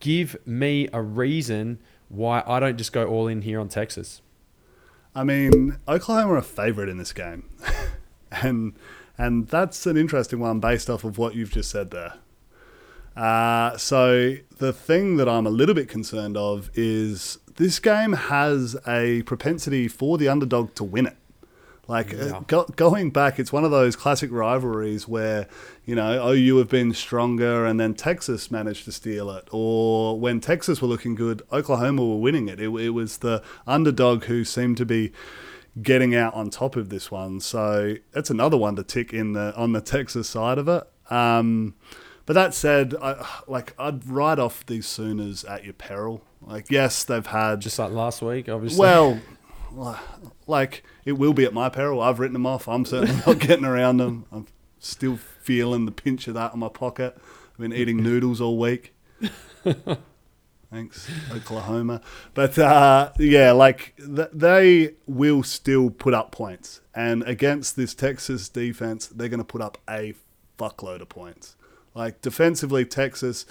[0.00, 4.22] Give me a reason why I don't just go all in here on Texas.
[5.14, 7.48] I mean, Oklahoma are a favourite in this game,
[8.32, 8.74] and
[9.16, 12.14] and that's an interesting one based off of what you've just said there.
[13.16, 18.76] Uh, so the thing that I'm a little bit concerned of is this game has
[18.84, 21.16] a propensity for the underdog to win it.
[21.86, 22.40] Like uh, Yeah.
[22.46, 25.46] go, going back, it's one of those classic rivalries where
[25.84, 30.40] you know OU have been stronger, and then Texas managed to steal it, or when
[30.40, 32.58] Texas were looking good, Oklahoma were winning it.
[32.60, 35.12] It, it was the underdog who seemed to be
[35.82, 37.40] getting out on top of this one.
[37.40, 40.84] So that's another one to tick in the on the Texas side of it.
[41.10, 41.74] Um,
[42.26, 46.22] but that said, I, like I'd write off these Sooners at your peril.
[46.40, 48.78] Like yes, they've had Just like last week, obviously.
[48.80, 49.18] well,
[50.46, 52.00] like it will be at my peril.
[52.00, 52.68] I've written them off.
[52.68, 54.26] I'm certainly not getting around them.
[54.32, 54.46] I'm
[54.78, 57.16] still feeling the pinch of that in my pocket.
[57.16, 58.94] I've been eating noodles all week.
[60.70, 62.00] Thanks, Oklahoma.
[62.34, 68.48] But uh, yeah, like th- they will still put up points, and against this Texas
[68.48, 70.14] defense, they're going to put up a
[70.58, 71.54] fuckload of points.
[71.94, 73.46] Like defensively, Texas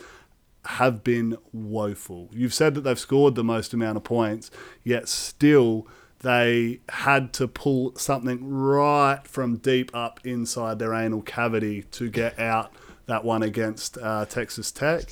[0.66, 2.30] have been woeful.
[2.34, 4.52] You've said that they've scored the most amount of points,
[4.84, 5.88] yet still
[6.24, 12.40] they had to pull something right from deep up inside their anal cavity to get
[12.40, 12.72] out
[13.06, 15.04] that one against uh, Texas Tech.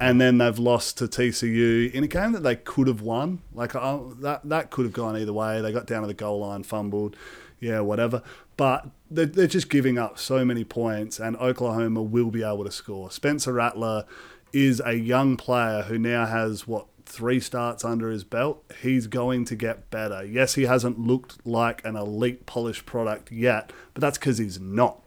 [0.00, 3.42] And then they've lost to TCU in a game that they could have won.
[3.52, 5.60] Like uh, that, that could have gone either way.
[5.60, 7.16] They got down to the goal line, fumbled,
[7.60, 8.22] yeah, whatever.
[8.56, 12.70] But they're, they're just giving up so many points, and Oklahoma will be able to
[12.70, 13.10] score.
[13.10, 14.06] Spencer Rattler
[14.54, 18.64] is a young player who now has what three starts under his belt.
[18.82, 20.24] He's going to get better.
[20.24, 25.02] Yes, he hasn't looked like an elite polished product yet, but that's because he's not.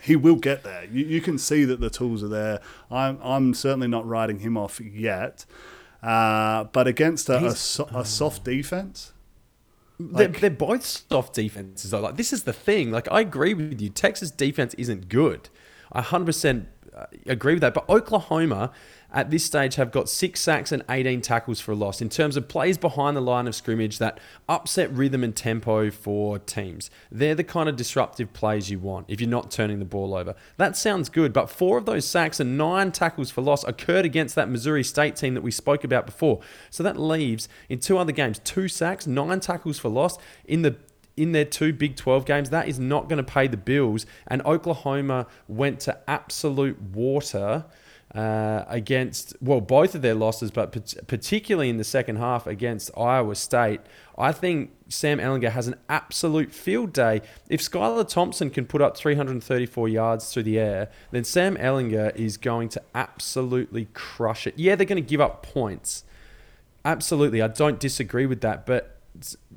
[0.00, 0.84] He will get there.
[0.84, 2.60] You, you can see that the tools are there.
[2.90, 5.44] I'm, I'm certainly not writing him off yet.
[6.02, 9.12] Uh, but against a, a, so, a soft defense,
[10.00, 12.00] they're, they're both soft defenses though.
[12.00, 12.90] Like this is the thing.
[12.90, 13.88] Like I agree with you.
[13.88, 15.48] Texas defense isn't good.
[15.92, 16.66] I 100%
[17.26, 17.74] agree with that.
[17.74, 18.72] But Oklahoma
[19.12, 22.36] at this stage have got six sacks and 18 tackles for a loss in terms
[22.36, 26.90] of plays behind the line of scrimmage that upset rhythm and tempo for teams.
[27.10, 30.34] They're the kind of disruptive plays you want if you're not turning the ball over.
[30.56, 34.34] That sounds good, but four of those sacks and nine tackles for loss occurred against
[34.34, 36.40] that Missouri State team that we spoke about before.
[36.70, 40.76] So that leaves in two other games two sacks, nine tackles for loss in the
[41.16, 44.06] in their two Big 12 games, that is not going to pay the bills.
[44.26, 47.66] And Oklahoma went to absolute water
[48.14, 50.70] uh, against, well, both of their losses, but
[51.06, 53.80] particularly in the second half against Iowa State.
[54.18, 57.22] I think Sam Ehlinger has an absolute field day.
[57.48, 62.36] If Skylar Thompson can put up 334 yards through the air, then Sam Ehlinger is
[62.36, 64.58] going to absolutely crush it.
[64.58, 66.04] Yeah, they're going to give up points.
[66.84, 68.66] Absolutely, I don't disagree with that.
[68.66, 69.00] But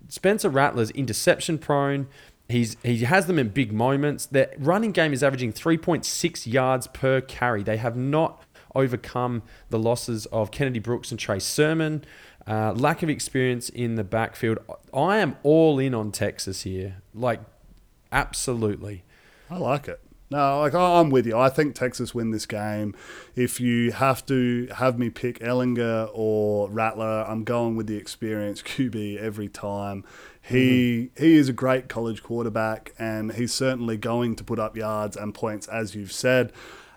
[0.07, 2.07] Spencer Rattler's interception prone.
[2.47, 4.27] He's he has them in big moments.
[4.27, 7.63] Their running game is averaging 3.6 yards per carry.
[7.63, 8.44] They have not
[8.75, 12.03] overcome the losses of Kennedy Brooks and Trey Sermon.
[12.47, 14.59] Uh, lack of experience in the backfield.
[14.93, 16.97] I am all in on Texas here.
[17.13, 17.41] Like,
[18.11, 19.03] absolutely.
[19.49, 19.99] I like it.
[20.31, 21.37] No, like I'm with you.
[21.37, 22.95] I think Texas win this game.
[23.35, 28.65] If you have to have me pick Ehlinger or Rattler, I'm going with the experienced
[28.65, 30.03] QB every time.
[30.41, 35.15] He he is a great college quarterback, and he's certainly going to put up yards
[35.15, 36.51] and points, as you've said.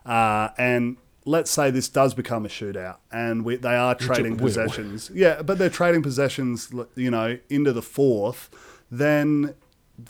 [0.06, 0.96] Uh, and
[1.28, 5.10] let's say this does become a shootout, and we, they are trading possessions.
[5.14, 8.48] Yeah, but they're trading possessions, you know, into the fourth.
[8.90, 9.54] Then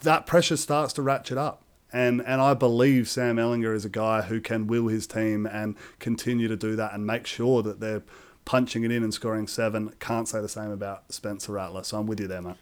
[0.02, 1.62] that pressure starts to ratchet up.
[1.92, 5.74] And and I believe Sam Ehlinger is a guy who can will his team and
[5.98, 8.02] continue to do that and make sure that they're
[8.44, 9.94] punching it in and scoring seven.
[9.98, 11.83] Can't say the same about Spencer Rattler.
[11.85, 12.57] So I'm with you there, mate.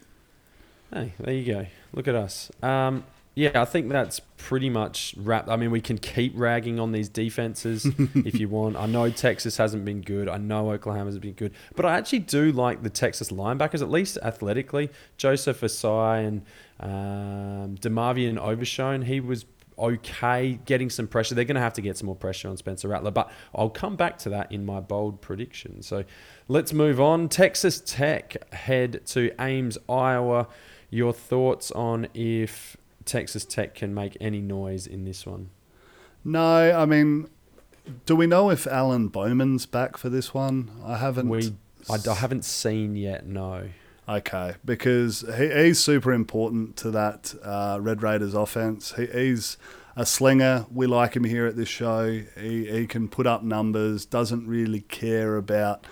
[0.93, 1.67] Hey, there you go.
[1.93, 2.53] Look at us.
[2.63, 3.05] Um,
[3.37, 5.51] yeah, I think that's pretty much wrapped.
[5.51, 8.77] I mean, we can keep ragging on these defenses if you want.
[8.77, 10.27] I know Texas hasn't been good.
[10.27, 11.53] I know Oklahoma hasn't been good.
[11.75, 14.89] But I actually do like the Texas linebackers, at least athletically.
[15.19, 16.43] Joseph Ossai and
[16.81, 19.45] um, DeMarvion Overshown, he was
[19.79, 21.35] okay getting some pressure.
[21.35, 23.97] They're going to have to get some more pressure on Spencer Rattler, but I'll come
[23.97, 25.83] back to that in my bold prediction.
[25.83, 26.05] So
[26.49, 27.29] let's move on.
[27.29, 30.49] Texas Tech head to Ames, Iowa.
[30.89, 35.51] Your thoughts on if Texas Tech can make any noise in this one?
[36.25, 37.29] No, I mean,
[38.05, 40.71] do we know if Alan Bowman's back for this one?
[40.85, 41.29] I haven't.
[41.29, 41.55] We,
[41.89, 43.27] I, I haven't seen yet.
[43.27, 43.69] No.
[44.09, 48.95] Okay, because he, he's super important to that uh, Red Raiders offense.
[48.95, 49.57] He, he's
[49.97, 50.67] a slinger.
[50.73, 52.23] We like him here at this show.
[52.39, 54.05] He, he can put up numbers.
[54.05, 55.87] Doesn't really care about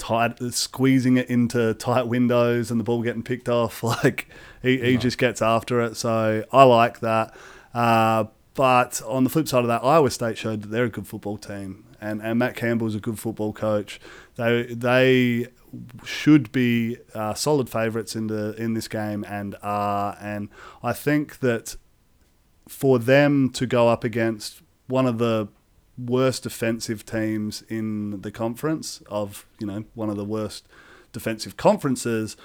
[0.00, 3.84] tight squeezing it into tight windows and the ball getting picked off.
[3.90, 4.28] Like
[4.62, 5.96] he, he just gets after it.
[5.96, 7.34] So I like that.
[7.74, 11.06] Uh, but on the flip side of that, Iowa State showed that they're a good
[11.06, 14.00] football team, and, and Matt Campbell's a good football coach.
[14.36, 15.48] They they
[16.04, 20.16] should be uh, solid favourites in the in this game and are.
[20.20, 20.48] And
[20.82, 21.76] I think that
[22.68, 25.48] for them to go up against one of the
[26.06, 30.66] worst defensive teams in the conference of you know one of the worst
[31.12, 32.36] defensive conferences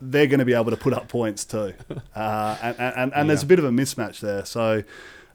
[0.00, 1.74] they're going to be able to put up points too
[2.16, 3.22] uh, and, and, and yeah.
[3.24, 4.82] there's a bit of a mismatch there so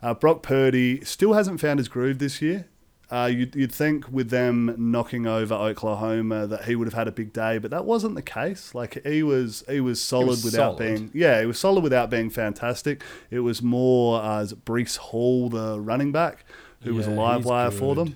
[0.01, 2.67] uh, Brock Purdy still hasn't found his groove this year
[3.11, 7.11] uh, you'd, you'd think with them knocking over Oklahoma that he would have had a
[7.11, 8.73] big day, but that wasn't the case.
[8.73, 10.79] Like he was, he was solid was without solid.
[10.79, 13.03] being, yeah, he was solid without being fantastic.
[13.29, 16.45] It was more uh, as Breece Hall, the running back,
[16.81, 17.79] who yeah, was a live wire good.
[17.79, 18.15] for them,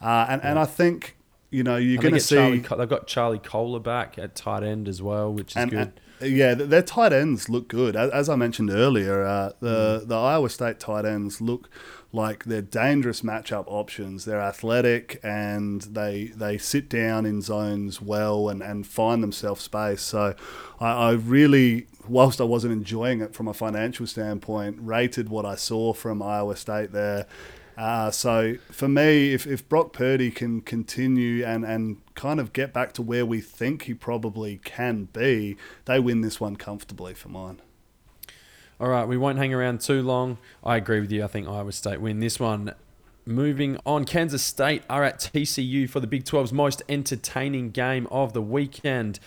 [0.00, 0.50] uh, and yeah.
[0.50, 1.16] and I think
[1.50, 4.88] you know you're going to see Charlie, they've got Charlie Kolar back at tight end
[4.88, 5.78] as well, which is and, good.
[5.78, 7.94] And, yeah, their tight ends look good.
[7.94, 10.08] As, I mentioned earlier, uh, the mm.
[10.08, 11.70] the Iowa State tight ends look
[12.12, 14.24] like they're dangerous matchup options.
[14.24, 20.02] They're athletic and they they sit down in zones well and, and find themselves space.
[20.02, 20.34] So
[20.80, 25.54] I, I really, whilst I wasn't enjoying it from a financial standpoint, rated what I
[25.54, 27.26] saw from Iowa State there.
[27.78, 32.72] Uh, so for me, if, if Brock Purdy can continue and, and kind of get
[32.72, 37.28] back to where we think he probably can be, they win this one comfortably for
[37.28, 37.62] mine.
[38.80, 40.38] All right, we won't hang around too long.
[40.64, 41.22] I agree with you.
[41.22, 42.74] I think Iowa State win this one.
[43.24, 48.32] Moving on, Kansas State are at TCU for the Big 12's most entertaining game of
[48.32, 49.20] the weekend.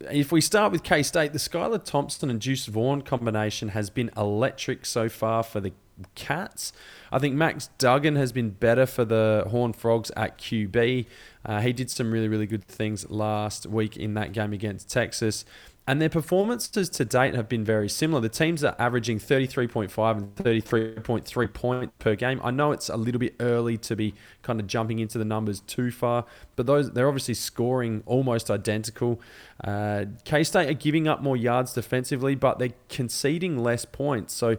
[0.00, 4.10] If we start with K State, the Skylar Thompson and Deuce Vaughn combination has been
[4.14, 5.72] electric so far for the
[6.14, 6.72] Cats.
[7.10, 11.06] I think Max Duggan has been better for the Horned Frogs at QB.
[11.44, 15.44] Uh, he did some really, really good things last week in that game against Texas.
[15.88, 18.20] And their performances to date have been very similar.
[18.20, 22.42] The teams are averaging 33.5 and 33.3 points per game.
[22.44, 25.60] I know it's a little bit early to be kind of jumping into the numbers
[25.60, 29.18] too far, but those they're obviously scoring almost identical.
[29.64, 34.34] Uh, K State are giving up more yards defensively, but they're conceding less points.
[34.34, 34.58] So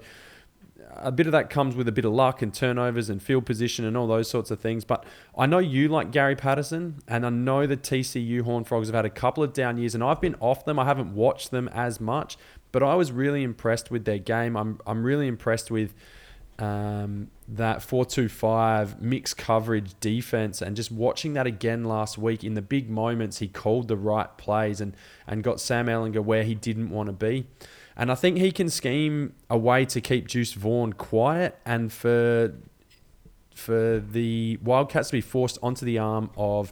[1.02, 3.86] a bit of that comes with a bit of luck and turnovers and field position
[3.86, 4.86] and all those sorts of things.
[4.86, 5.06] But
[5.38, 9.06] I know you like Gary Patterson, and I know the TCU Horn Frogs have had
[9.06, 10.80] a couple of down years, and I've been off them.
[10.80, 12.38] I haven't watched them as much,
[12.72, 14.56] but I was really impressed with their game.
[14.56, 15.94] I'm I'm really impressed with
[16.60, 22.62] um, that 4-2-5 mixed coverage defense and just watching that again last week in the
[22.62, 24.94] big moments he called the right plays and
[25.26, 27.48] and got Sam Ehlinger where he didn't want to be.
[28.00, 32.56] And I think he can scheme a way to keep Deuce Vaughn quiet and for
[33.54, 36.72] for the Wildcats to be forced onto the arm of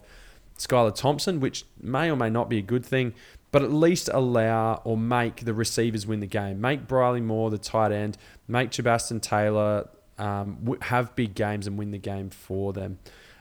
[0.56, 3.12] Skylar Thompson, which may or may not be a good thing,
[3.50, 6.62] but at least allow or make the receivers win the game.
[6.62, 8.16] Make Briley Moore the tight end,
[8.48, 9.86] make Chabastin Taylor
[10.16, 12.98] um, have big games and win the game for them.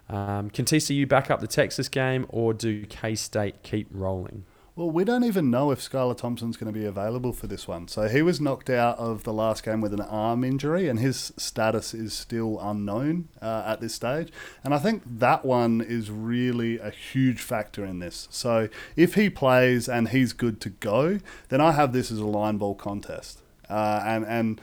[0.09, 4.43] Um, can TCU back up the Texas game or do K State keep rolling?
[4.77, 7.87] Well, we don't even know if Skylar Thompson's going to be available for this one.
[7.87, 11.33] So he was knocked out of the last game with an arm injury, and his
[11.35, 14.31] status is still unknown uh, at this stage.
[14.63, 18.27] And I think that one is really a huge factor in this.
[18.29, 22.27] So if he plays and he's good to go, then I have this as a
[22.27, 23.41] line ball contest.
[23.67, 24.61] Uh, and and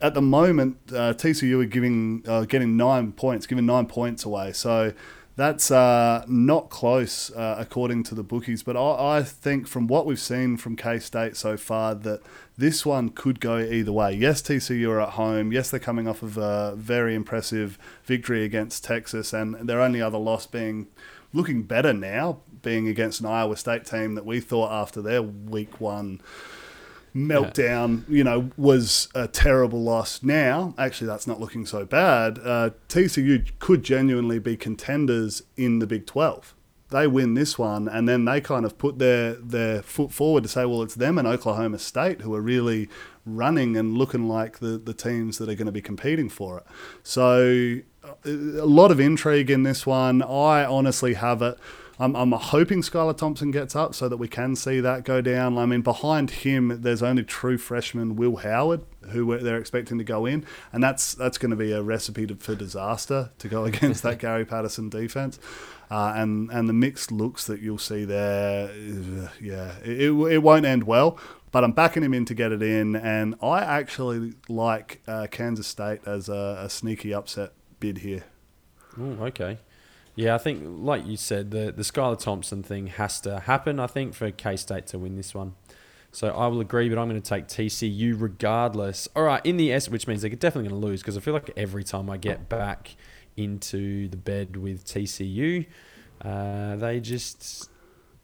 [0.00, 4.52] at the moment, uh, TCU are giving uh, getting nine points, giving nine points away.
[4.52, 4.92] So
[5.36, 10.06] that's uh, not close uh, according to the bookies, but I, I, think from what
[10.06, 12.22] we've seen from K State so far that
[12.56, 14.14] this one could go either way.
[14.14, 15.52] Yes, TCU are at home.
[15.52, 20.18] Yes, they're coming off of a very impressive victory against Texas, and their only other
[20.18, 20.86] loss being
[21.34, 25.82] looking better now, being against an Iowa State team that we thought after their week
[25.82, 26.22] one
[27.16, 30.22] meltdown, you know, was a terrible loss.
[30.22, 32.38] Now, actually, that's not looking so bad.
[32.38, 36.54] Uh, TCU could genuinely be contenders in the Big 12.
[36.90, 40.48] They win this one, and then they kind of put their, their foot forward to
[40.48, 42.88] say, well, it's them and Oklahoma State who are really
[43.24, 46.64] running and looking like the, the teams that are going to be competing for it.
[47.02, 50.22] So, uh, a lot of intrigue in this one.
[50.22, 51.58] I honestly have it
[51.98, 55.56] I'm, I'm hoping Skylar Thompson gets up so that we can see that go down.
[55.56, 60.26] I mean, behind him, there's only true freshman Will Howard who they're expecting to go
[60.26, 64.02] in, and that's that's going to be a recipe to, for disaster to go against
[64.02, 65.38] that Gary Patterson defense.
[65.90, 68.74] Uh, and and the mixed looks that you'll see there,
[69.40, 71.18] yeah, it, it won't end well.
[71.52, 75.66] But I'm backing him in to get it in, and I actually like uh, Kansas
[75.66, 78.24] State as a, a sneaky upset bid here.
[78.98, 79.58] Oh, okay.
[80.16, 83.78] Yeah, I think, like you said, the the Skylar Thompson thing has to happen.
[83.78, 85.54] I think for K State to win this one.
[86.10, 89.06] So I will agree, but I'm going to take TCU regardless.
[89.14, 91.34] All right, in the S, which means they're definitely going to lose because I feel
[91.34, 92.96] like every time I get back
[93.36, 95.66] into the bed with TCU,
[96.22, 97.68] uh, they just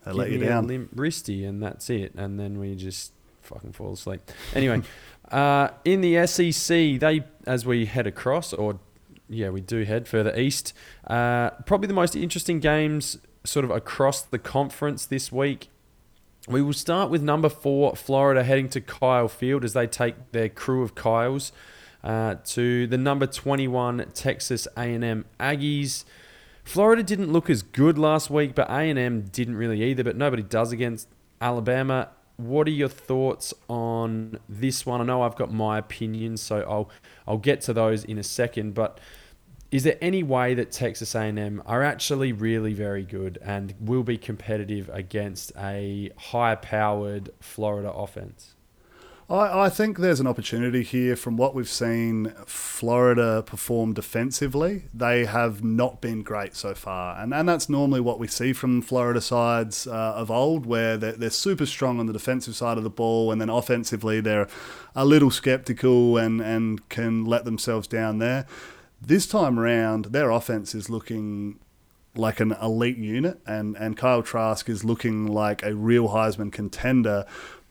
[0.03, 2.15] they let you down, limp wristy, and that's it.
[2.15, 3.13] And then we just
[3.43, 4.21] fucking fall asleep.
[4.55, 4.81] Anyway,
[5.31, 8.79] uh, in the SEC, they as we head across, or
[9.29, 10.73] yeah, we do head further east.
[11.07, 15.69] Uh, probably the most interesting games sort of across the conference this week.
[16.47, 20.49] We will start with number four, Florida, heading to Kyle Field as they take their
[20.49, 21.53] crew of Kyles
[22.03, 26.03] uh, to the number 21 Texas A&M Aggies.
[26.63, 30.03] Florida didn't look as good last week, but A&M didn't really either.
[30.03, 31.07] But nobody does against
[31.39, 32.09] Alabama.
[32.37, 35.01] What are your thoughts on this one?
[35.01, 36.89] I know I've got my opinions, so I'll
[37.27, 38.73] I'll get to those in a second.
[38.73, 38.99] But
[39.71, 44.17] is there any way that Texas A&M are actually really very good and will be
[44.17, 48.53] competitive against a high-powered Florida offense?
[49.29, 54.83] I, I think there's an opportunity here from what we've seen Florida perform defensively.
[54.93, 57.17] They have not been great so far.
[57.17, 61.13] And, and that's normally what we see from Florida sides uh, of old, where they're,
[61.13, 64.47] they're super strong on the defensive side of the ball, and then offensively they're
[64.95, 68.45] a little skeptical and, and can let themselves down there.
[69.01, 71.59] This time around, their offense is looking
[72.15, 77.25] like an elite unit, and, and Kyle Trask is looking like a real Heisman contender.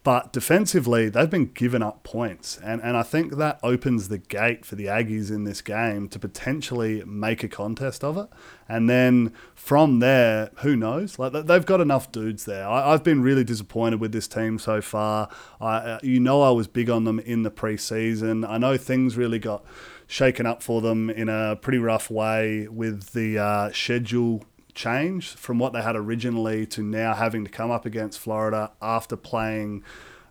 [0.04, 2.58] But defensively, they've been giving up points.
[2.62, 6.18] And, and I think that opens the gate for the Aggies in this game to
[6.18, 8.28] potentially make a contest of it.
[8.68, 11.20] And then from there, who knows?
[11.20, 12.66] Like They've got enough dudes there.
[12.68, 15.28] I, have been really disappointed with this team so far.
[15.60, 18.48] I, uh, you know, I was big on them in the preseason.
[18.48, 19.64] I know things really got
[20.08, 24.42] shaken up for them in a pretty rough way with the uh, schedule
[24.74, 29.16] change from what they had originally to now having to come up against Florida after
[29.16, 29.82] playing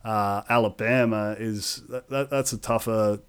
[0.04, 3.20] uh, Alabama is that, that's a tougher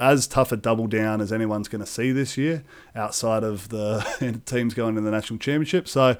[0.00, 2.64] as tough a double down as anyone's going to see this year
[2.96, 5.86] outside of the teams going to the national championship.
[5.86, 6.16] So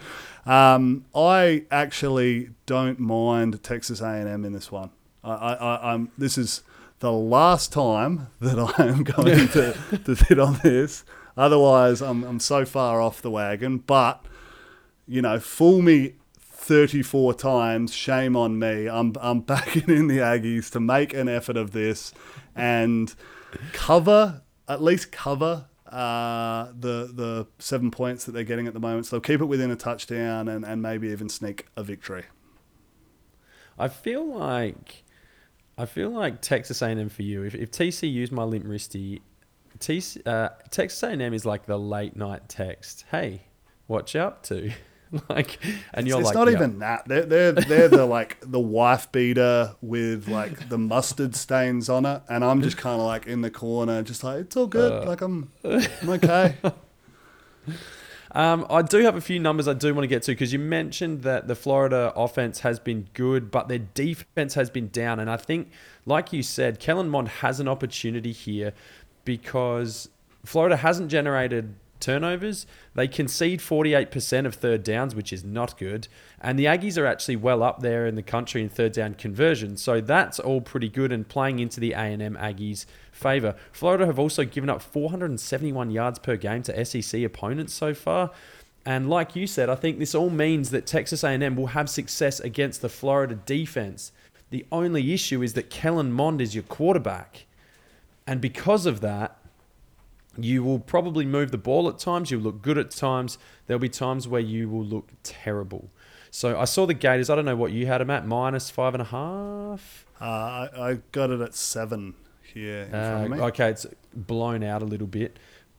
[0.46, 4.90] um, I actually don't mind Texas A&M in this one.
[5.24, 6.62] I, I, I'm this is
[6.98, 11.05] the last time that I am going to, to sit on this.
[11.36, 13.78] Otherwise, I'm, I'm so far off the wagon.
[13.78, 14.24] But,
[15.12, 18.88] you know, fool me 34 times, shame on me.
[18.88, 22.14] I'm, I'm backing in the Aggies to make an effort of this
[22.56, 23.14] and
[23.72, 29.04] cover, at least cover uh, the the seven points that they're getting at the moment.
[29.04, 32.24] So they'll keep it within a touchdown and, and maybe even sneak a victory.
[33.78, 35.04] I feel like
[35.76, 37.42] I feel like Texas A&M for you.
[37.42, 39.20] If, if TC used my limp wristy,
[39.78, 43.04] TC, uh, Texas A&M is like the late night text.
[43.10, 43.42] Hey,
[43.86, 44.72] what you up to?
[45.28, 45.58] like,
[45.92, 46.54] and you're it's, like, it's not yeah.
[46.54, 47.06] even that.
[47.06, 52.22] They're they're they're the like the wife beater with like the mustard stains on it,
[52.28, 55.04] and I'm just kind of like in the corner, just like it's all good.
[55.04, 56.56] Uh, like I'm I'm okay.
[58.34, 60.58] Um, I do have a few numbers I do want to get to because you
[60.58, 65.20] mentioned that the Florida offense has been good, but their defense has been down.
[65.20, 65.70] And I think,
[66.06, 68.72] like you said, Kellen Mond has an opportunity here
[69.26, 70.08] because
[70.46, 72.66] Florida hasn't generated turnovers.
[72.94, 76.09] They concede 48% of third downs, which is not good.
[76.40, 79.78] And the Aggies are actually well up there in the country in third down conversion.
[79.78, 83.55] So that's all pretty good and playing into the A&M Aggies' favor.
[83.72, 88.30] Florida have also given up 471 yards per game to SEC opponents so far.
[88.84, 92.40] And like you said, I think this all means that Texas A&M will have success
[92.40, 94.12] against the Florida defense.
[94.50, 97.46] The only issue is that Kellen Mond is your quarterback.
[98.26, 99.38] And because of that,
[100.39, 102.30] you will probably move the ball at times.
[102.30, 103.39] You'll look good at times.
[103.66, 105.91] There'll be times where you will look terrible.
[106.30, 107.28] So I saw the Gators.
[107.28, 110.07] I don't know what you had them at minus five and a half.
[110.20, 112.89] Uh, I, I got it at seven here.
[112.93, 115.39] Uh, okay, it's blown out a little bit,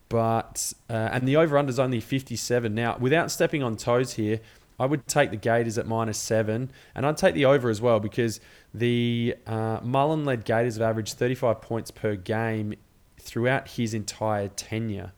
[0.09, 2.75] but uh, and the over under is only fifty seven.
[2.75, 4.41] Now, without stepping on toes here,
[4.79, 7.99] I would take the Gators at minus seven, and I'd take the over as well
[7.99, 8.39] because
[8.73, 12.75] the uh, Mullen led Gators have averaged thirty five points per game
[13.23, 15.13] throughout his entire tenure.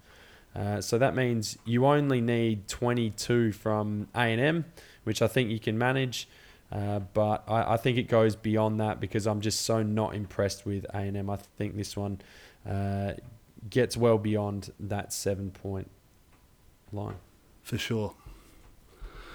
[0.55, 4.65] Uh, so that means you only need 22 from A&M,
[5.03, 6.29] which I think you can manage.
[6.71, 10.65] Uh, but I, I, think it goes beyond that because I'm just so not impressed
[10.65, 11.29] with A&M.
[11.29, 12.21] I think this one
[12.67, 13.13] uh,
[13.69, 15.91] gets well beyond that seven point
[16.91, 17.15] line.
[17.63, 18.13] For sure.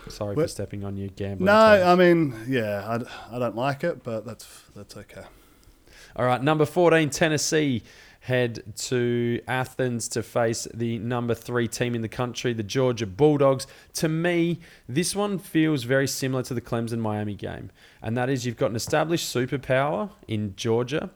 [0.09, 1.47] Sorry for stepping on your gambling.
[1.47, 2.85] No, I mean, yeah,
[3.31, 5.25] I, I don't like it, but that's that's okay.
[6.17, 7.83] All right, number 14, Tennessee
[8.21, 13.67] head to Athens to face the number three team in the country, the Georgia Bulldogs.
[13.95, 17.71] To me, this one feels very similar to the Clemson Miami game,
[18.03, 21.11] and that is you've got an established superpower in Georgia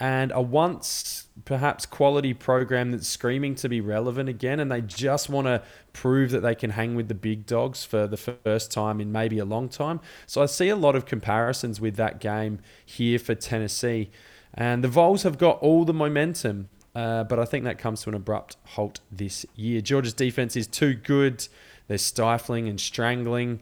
[0.00, 5.28] and a once perhaps quality program that's screaming to be relevant again and they just
[5.28, 9.00] want to prove that they can hang with the big dogs for the first time
[9.00, 10.00] in maybe a long time.
[10.26, 14.10] So I see a lot of comparisons with that game here for Tennessee.
[14.54, 18.10] And the Vols have got all the momentum, uh, but I think that comes to
[18.10, 19.80] an abrupt halt this year.
[19.80, 21.46] Georgia's defense is too good.
[21.88, 23.60] They're stifling and strangling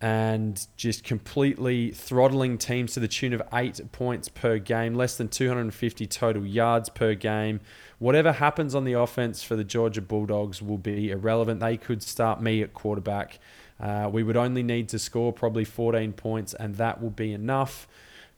[0.00, 5.28] and just completely throttling teams to the tune of eight points per game, less than
[5.28, 7.60] 250 total yards per game.
[7.98, 11.60] Whatever happens on the offense for the Georgia Bulldogs will be irrelevant.
[11.60, 13.38] They could start me at quarterback.
[13.80, 17.88] Uh, we would only need to score probably 14 points, and that will be enough.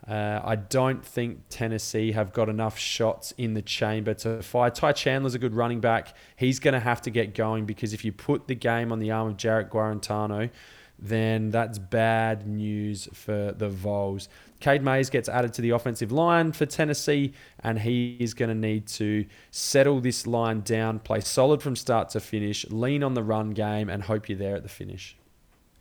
[0.09, 4.71] Uh, I don't think Tennessee have got enough shots in the chamber to fire.
[4.71, 6.17] Ty Chandler's a good running back.
[6.37, 9.11] He's going to have to get going because if you put the game on the
[9.11, 10.51] arm of Jarrett Guarantano,
[10.99, 14.29] then that's bad news for the Vols.
[14.61, 18.55] Cade Mays gets added to the offensive line for Tennessee, and he is going to
[18.55, 23.23] need to settle this line down, play solid from start to finish, lean on the
[23.23, 25.17] run game, and hope you're there at the finish.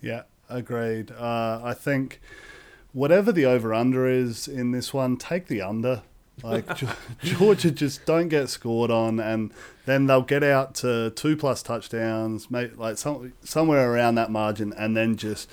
[0.02, 1.12] Yeah, agreed.
[1.12, 2.20] Uh, I think
[2.96, 6.02] whatever the over under is in this one, take the under.
[6.42, 6.66] Like
[7.24, 9.54] Georgia just don't get scored on, and
[9.86, 14.98] then they'll get out to two plus touchdowns, like some, somewhere around that margin, and
[14.98, 15.50] then just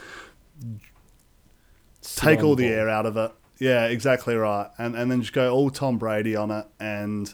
[2.02, 3.32] take all the air out of it.
[3.58, 7.32] Yeah, exactly right, and and then just go all Tom Brady on it, and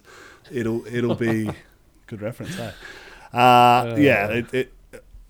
[0.50, 1.50] it'll it'll be
[2.06, 2.56] good reference.
[2.56, 2.72] Hey?
[3.32, 4.72] Uh, uh, yeah, it, it,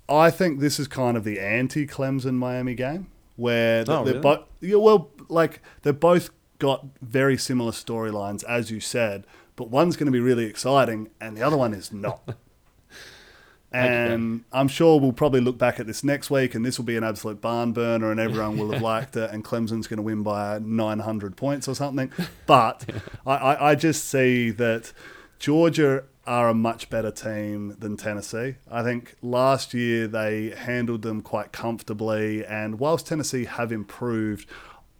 [0.08, 3.08] I think this is kind of the anti Clemson Miami game
[3.38, 4.20] where oh, they're really?
[4.20, 9.24] both yeah, well, like they're both got very similar storylines, as you said,
[9.56, 12.20] but one's going to be really exciting and the other one is not.
[13.72, 16.96] and I'm sure we'll probably look back at this next week and this will be
[16.96, 20.24] an absolute barn burner and everyone will have liked it and Clemson's going to win
[20.24, 22.10] by 900 points or something.
[22.46, 22.84] But
[23.26, 24.92] I, I, I just see that
[25.38, 28.56] Georgia are a much better team than Tennessee.
[28.70, 34.46] I think last year they handled them quite comfortably, and whilst Tennessee have improved,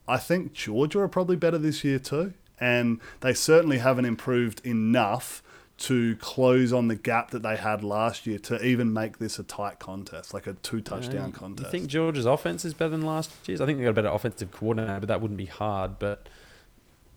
[0.09, 5.43] I think Georgia are probably better this year too, and they certainly haven't improved enough
[5.77, 9.43] to close on the gap that they had last year to even make this a
[9.43, 11.69] tight contest, like a two touchdown yeah, contest.
[11.69, 13.61] I think Georgia's offense is better than last year's?
[13.61, 15.99] I think they got a better offensive coordinator, but that wouldn't be hard.
[15.99, 16.27] But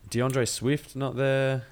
[0.09, 1.63] D'Andre Swift not there.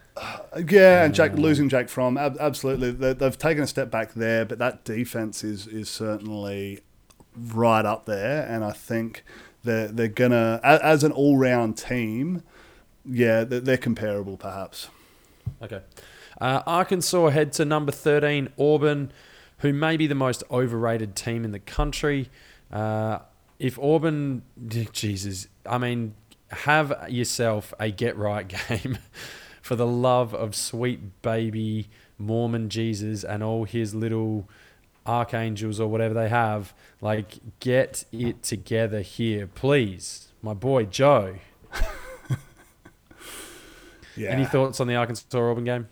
[0.68, 2.92] Yeah, and Jake losing Jake Fromm ab- absolutely.
[2.92, 6.82] They, they've taken a step back there, but that defense is is certainly
[7.36, 9.24] right up there, and I think
[9.64, 12.44] they're they're gonna as an all round team,
[13.06, 14.90] yeah, they're, they're, comparable perhaps.
[15.62, 15.82] Okay,
[16.42, 19.12] uh, Arkansas head to number thirteen Auburn,
[19.60, 22.30] who may be the most overrated team in the country.
[22.72, 23.20] Uh,
[23.60, 24.44] if Auburn,
[24.94, 26.16] Jesus, I mean,
[26.50, 28.98] have yourself a get right game.
[29.70, 34.50] For the love of sweet baby Mormon Jesus and all his little
[35.06, 36.74] archangels or whatever they have.
[37.02, 40.30] Like, get it together here, please.
[40.42, 41.36] My boy Joe.
[44.18, 44.30] yeah.
[44.30, 45.88] Any thoughts on the Arkansas Auburn game?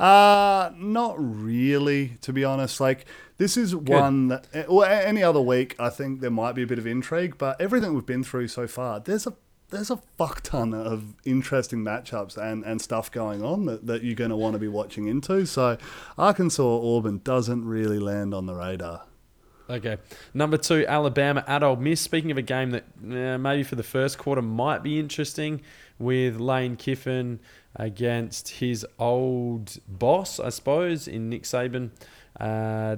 [0.00, 2.80] Uh, not really, to be honest.
[2.80, 3.06] Like,
[3.38, 3.88] this is Good.
[3.88, 7.38] one that, well, any other week, I think there might be a bit of intrigue,
[7.38, 9.34] but everything we've been through so far, there's a
[9.70, 14.14] there's a fuck ton of interesting matchups and, and stuff going on that, that you're
[14.14, 15.44] going to want to be watching into.
[15.46, 15.76] So
[16.16, 19.02] Arkansas Auburn doesn't really land on the radar.
[19.68, 19.96] Okay.
[20.32, 22.00] Number two, Alabama at Ole Miss.
[22.00, 25.60] Speaking of a game that uh, maybe for the first quarter might be interesting
[25.98, 27.40] with Lane Kiffin
[27.74, 31.90] against his old boss, I suppose, in Nick Saban.
[32.38, 32.96] Uh,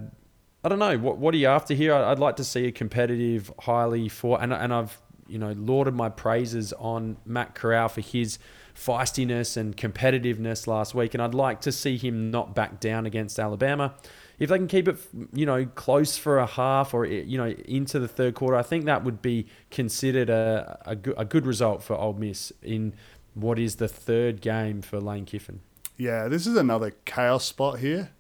[0.63, 0.99] I don't know.
[0.99, 1.95] What, what are you after here?
[1.95, 6.09] I'd like to see a competitive, highly for, and, and I've you know, lauded my
[6.09, 8.39] praises on Matt Corral for his
[8.75, 13.39] feistiness and competitiveness last week, and I'd like to see him not back down against
[13.39, 13.95] Alabama.
[14.39, 14.97] If they can keep it,
[15.33, 18.85] you know, close for a half or you know into the third quarter, I think
[18.85, 22.95] that would be considered a a, a good result for Ole Miss in
[23.35, 25.61] what is the third game for Lane Kiffin.
[25.97, 28.11] Yeah, this is another chaos spot here.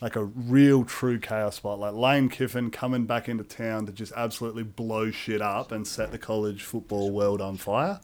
[0.00, 1.78] Like a real true chaos spot.
[1.78, 6.12] Like Lane Kiffin coming back into town to just absolutely blow shit up and set
[6.12, 8.00] the college football world on fire.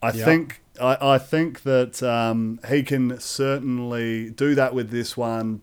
[0.00, 5.62] I think I, I think that um, he can certainly do that with this one.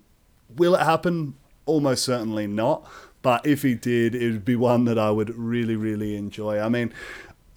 [0.56, 1.36] Will it happen?
[1.66, 2.88] Almost certainly not.
[3.22, 6.60] But if he did, it would be one that I would really, really enjoy.
[6.60, 6.94] I mean,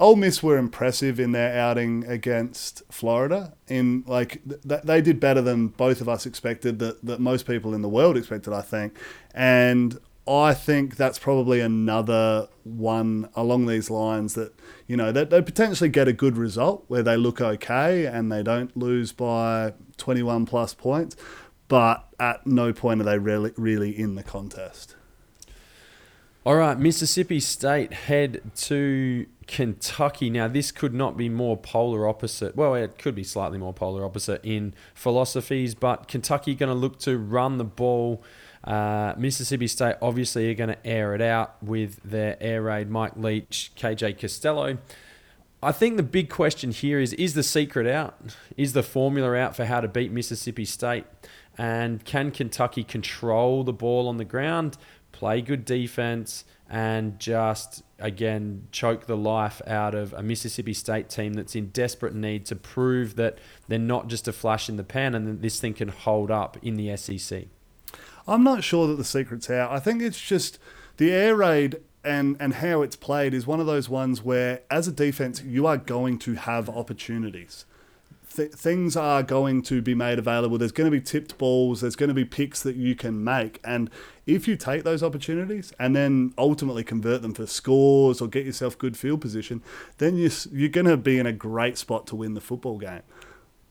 [0.01, 3.55] Ole Miss were impressive in their outing against Florida.
[3.67, 6.79] In like th- they did better than both of us expected.
[6.79, 8.97] That that most people in the world expected, I think.
[9.35, 14.53] And I think that's probably another one along these lines that
[14.87, 18.43] you know that they potentially get a good result where they look okay and they
[18.43, 21.17] don't lose by 21 plus points,
[21.67, 24.95] but at no point are they really really in the contest.
[26.45, 30.31] All right, Mississippi State head to Kentucky.
[30.31, 32.55] Now, this could not be more polar opposite.
[32.55, 37.01] Well, it could be slightly more polar opposite in philosophies, but Kentucky going to look
[37.01, 38.23] to run the ball.
[38.63, 43.17] Uh, Mississippi State obviously are going to air it out with their air raid Mike
[43.17, 44.79] Leach, KJ Costello.
[45.63, 48.37] I think the big question here is is the secret out?
[48.57, 51.05] Is the formula out for how to beat Mississippi State?
[51.57, 54.77] And can Kentucky control the ball on the ground,
[55.11, 61.33] play good defense, and just, again, choke the life out of a Mississippi State team
[61.33, 63.39] that's in desperate need to prove that
[63.69, 66.59] they're not just a flash in the pan and that this thing can hold up
[66.63, 67.45] in the SEC?
[68.27, 69.73] I'm not sure that the secret's out.
[69.73, 70.59] I think it's just
[70.99, 74.87] the air raid and, and how it's played is one of those ones where, as
[74.87, 77.65] a defense, you are going to have opportunities.
[78.39, 80.59] Th- things are going to be made available.
[80.59, 81.81] There's going to be tipped balls.
[81.81, 83.59] There's going to be picks that you can make.
[83.65, 83.91] And
[84.27, 88.79] if you take those opportunities and then ultimately convert them for scores or get yourself
[88.79, 89.61] good field position,
[89.97, 93.03] then you're, you're going to be in a great spot to win the football game.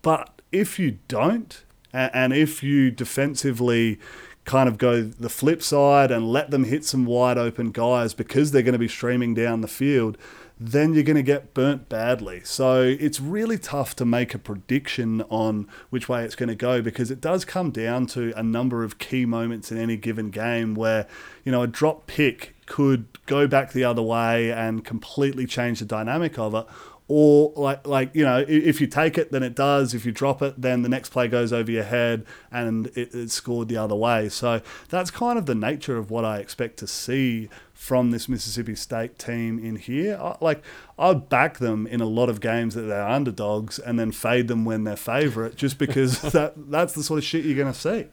[0.01, 1.63] But if you don't,
[1.93, 3.99] and if you defensively
[4.43, 8.51] kind of go the flip side and let them hit some wide open guys because
[8.51, 10.18] they're going to be streaming down the field,
[10.60, 12.41] then you're going to get burnt badly.
[12.43, 16.82] So it's really tough to make a prediction on which way it's going to go
[16.82, 20.74] because it does come down to a number of key moments in any given game
[20.74, 21.08] where,
[21.43, 25.86] you know, a drop pick could go back the other way and completely change the
[25.86, 26.66] dynamic of it.
[27.10, 29.93] Or like like you know if you take it then it does.
[29.93, 33.34] If you drop it then the next play goes over your head and it, it's
[33.34, 34.28] scored the other way.
[34.28, 37.47] So that's kind of the nature of what i expect to see
[37.88, 40.62] from this mississippi state team in here I, like
[41.00, 44.66] i'd back them in a lot of games that they're underdogs and then fade them
[44.66, 48.08] when they're favorite just because that that's the sort of shit you're going to see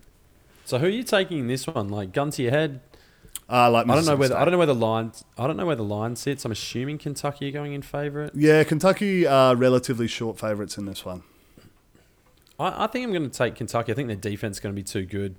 [0.64, 1.88] So who are you taking in this one?
[1.88, 2.80] Like gun to your head?
[3.50, 5.56] uh, like I don't know where the, I don't know where the line I don't
[5.56, 6.44] know where the line sits.
[6.44, 8.30] I'm assuming Kentucky are going in favourite.
[8.34, 11.24] yeah kentucky are relatively short favorites in this one
[12.60, 13.90] I, I think I'm going to take Kentucky.
[13.90, 15.34] I think their defense is going to be too good.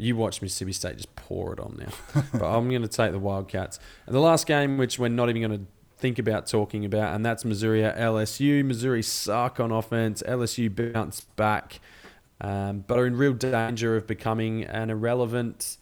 [0.00, 2.22] You watch Mississippi State just pour it on now.
[2.32, 3.78] but I'm going to take the Wildcats.
[4.06, 5.66] And the last game, which we're not even going to
[5.98, 8.64] think about talking about, and that's Missouri at LSU.
[8.64, 10.22] Missouri suck on offense.
[10.26, 11.80] LSU bounce back,
[12.40, 15.76] um, but are in real danger of becoming an irrelevant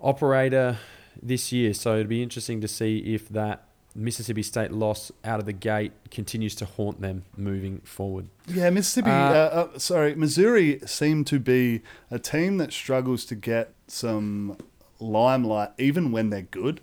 [0.00, 0.78] operator
[1.20, 1.74] this year.
[1.74, 3.63] So it'd be interesting to see if that
[3.94, 8.26] Mississippi State loss out of the gate continues to haunt them moving forward.
[8.48, 9.10] Yeah, Mississippi.
[9.10, 14.56] Uh, Uh, uh, sorry, Missouri seemed to be a team that struggles to get some
[14.98, 16.80] limelight, even when they're good.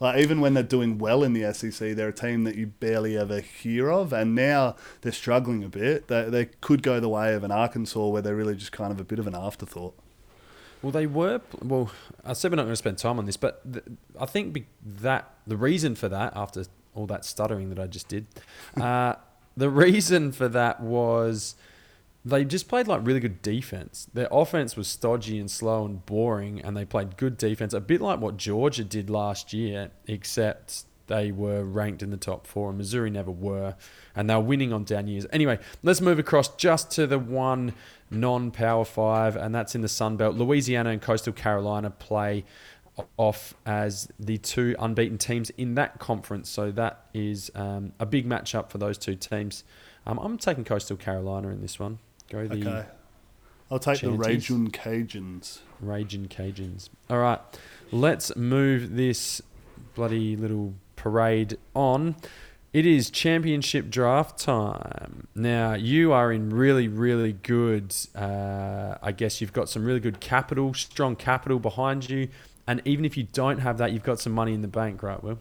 [0.00, 3.16] Like even when they're doing well in the SEC, they're a team that you barely
[3.16, 6.08] ever hear of, and now they're struggling a bit.
[6.08, 8.98] They they could go the way of an Arkansas, where they're really just kind of
[8.98, 9.94] a bit of an afterthought.
[10.82, 11.40] Well, they were.
[11.62, 11.90] Well,
[12.24, 13.84] I said we're not going to spend time on this, but th-
[14.18, 16.64] I think be- that the reason for that, after
[16.94, 18.26] all that stuttering that I just did,
[18.80, 19.14] uh,
[19.56, 21.54] the reason for that was
[22.24, 24.08] they just played like really good defense.
[24.12, 28.00] Their offense was stodgy and slow and boring, and they played good defense, a bit
[28.00, 32.78] like what Georgia did last year, except they were ranked in the top four, and
[32.78, 33.76] Missouri never were,
[34.14, 35.26] and they were winning on down years.
[35.32, 37.74] Anyway, let's move across just to the one
[38.10, 40.36] non-power five, and that's in the Sun Belt.
[40.36, 42.44] Louisiana and Coastal Carolina play
[43.16, 48.28] off as the two unbeaten teams in that conference, so that is um, a big
[48.28, 49.64] matchup for those two teams.
[50.06, 51.98] Um, I'm taking Coastal Carolina in this one.
[52.28, 52.84] Go the Okay,
[53.70, 54.26] I'll take the Chanties.
[54.26, 55.58] Raging Cajuns.
[55.80, 56.90] Raging Cajuns.
[57.08, 57.40] All right,
[57.90, 59.40] let's move this
[59.94, 62.14] bloody little parade on.
[62.72, 65.26] It is championship draft time.
[65.34, 67.94] Now, you are in really, really good.
[68.14, 72.28] Uh, I guess you've got some really good capital, strong capital behind you.
[72.66, 75.22] And even if you don't have that, you've got some money in the bank, right,
[75.22, 75.38] Will?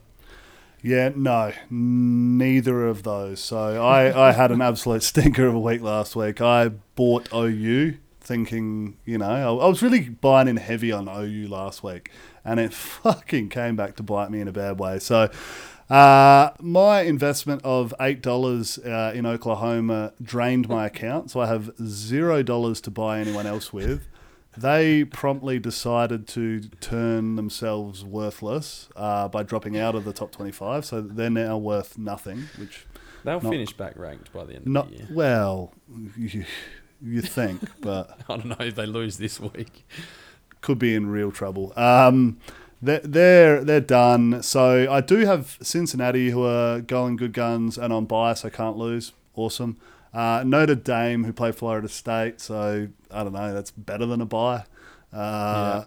[0.82, 3.40] Yeah, no, neither of those.
[3.40, 6.42] So I, I had an absolute stinker of a week last week.
[6.42, 11.48] I bought OU thinking, you know, I, I was really buying in heavy on OU
[11.50, 12.12] last week,
[12.46, 12.74] and it
[13.04, 15.00] fucking came back to bite me in a bad way.
[15.00, 15.30] So,
[15.90, 21.72] uh, my investment of eight dollars uh, in Oklahoma drained my account, so I have
[21.86, 24.08] zero dollars to buy anyone else with.
[24.58, 30.86] They promptly decided to turn themselves worthless uh, by dropping out of the top twenty-five,
[30.86, 32.44] so they're now worth nothing.
[32.58, 32.86] Which
[33.24, 35.08] They'll Not- finish back ranked by the end not of the year.
[35.12, 35.74] well,
[36.18, 36.44] you,
[37.02, 39.86] you think, but I don't know if they lose this week.
[40.62, 41.74] Could be in real trouble.
[41.76, 42.38] Um,
[42.82, 44.42] they're, they're they're done.
[44.42, 48.44] So I do have Cincinnati who are going good guns and on bias.
[48.46, 49.14] I can't lose.
[49.36, 49.78] Awesome.
[50.14, 52.42] Uh, Notre Dame who play Florida State.
[52.42, 53.54] So I don't know.
[53.54, 54.64] That's better than a buy.
[55.14, 55.84] Uh,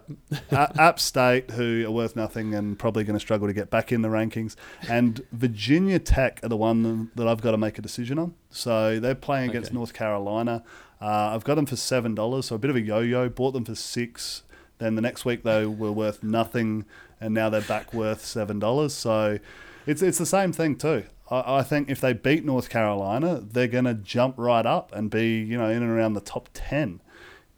[0.51, 3.91] A- App State, who are worth nothing and probably going to struggle to get back
[3.91, 4.55] in the rankings,
[4.87, 8.35] and Virginia Tech are the one that I've got to make a decision on.
[8.51, 9.77] So they're playing against Okay.
[9.77, 10.63] North Carolina.
[11.01, 13.27] Uh, I've got them for seven dollars, so a bit of a yo-yo.
[13.29, 14.43] Bought them for six.
[14.77, 16.85] Then the next week they were worth nothing,
[17.19, 18.93] and now they're back worth seven dollars.
[18.93, 19.39] So
[19.85, 21.05] it's it's the same thing too.
[21.29, 25.09] I, I think if they beat North Carolina, they're going to jump right up and
[25.09, 27.01] be you know in and around the top ten.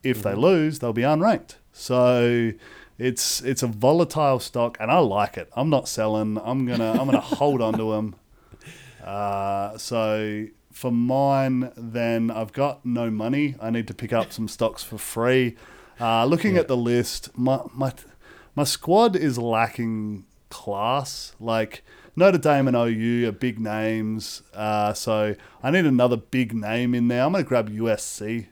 [0.03, 1.55] If they lose, they'll be unranked.
[1.74, 2.53] So
[2.97, 5.49] it's it's a volatile stock, and I like it.
[5.55, 6.39] I'm not selling.
[6.43, 8.15] I'm gonna I'm gonna hold on to them.
[9.03, 13.55] Uh, so for mine, then I've got no money.
[13.61, 15.55] I need to pick up some stocks for free.
[15.99, 17.93] Uh, looking at the list, my my
[18.55, 21.35] my squad is lacking class.
[21.39, 21.83] Like
[22.15, 27.07] Notre Dame and OU are big names, uh, so I need another big name in
[27.07, 27.23] there.
[27.23, 28.47] I'm gonna grab USC.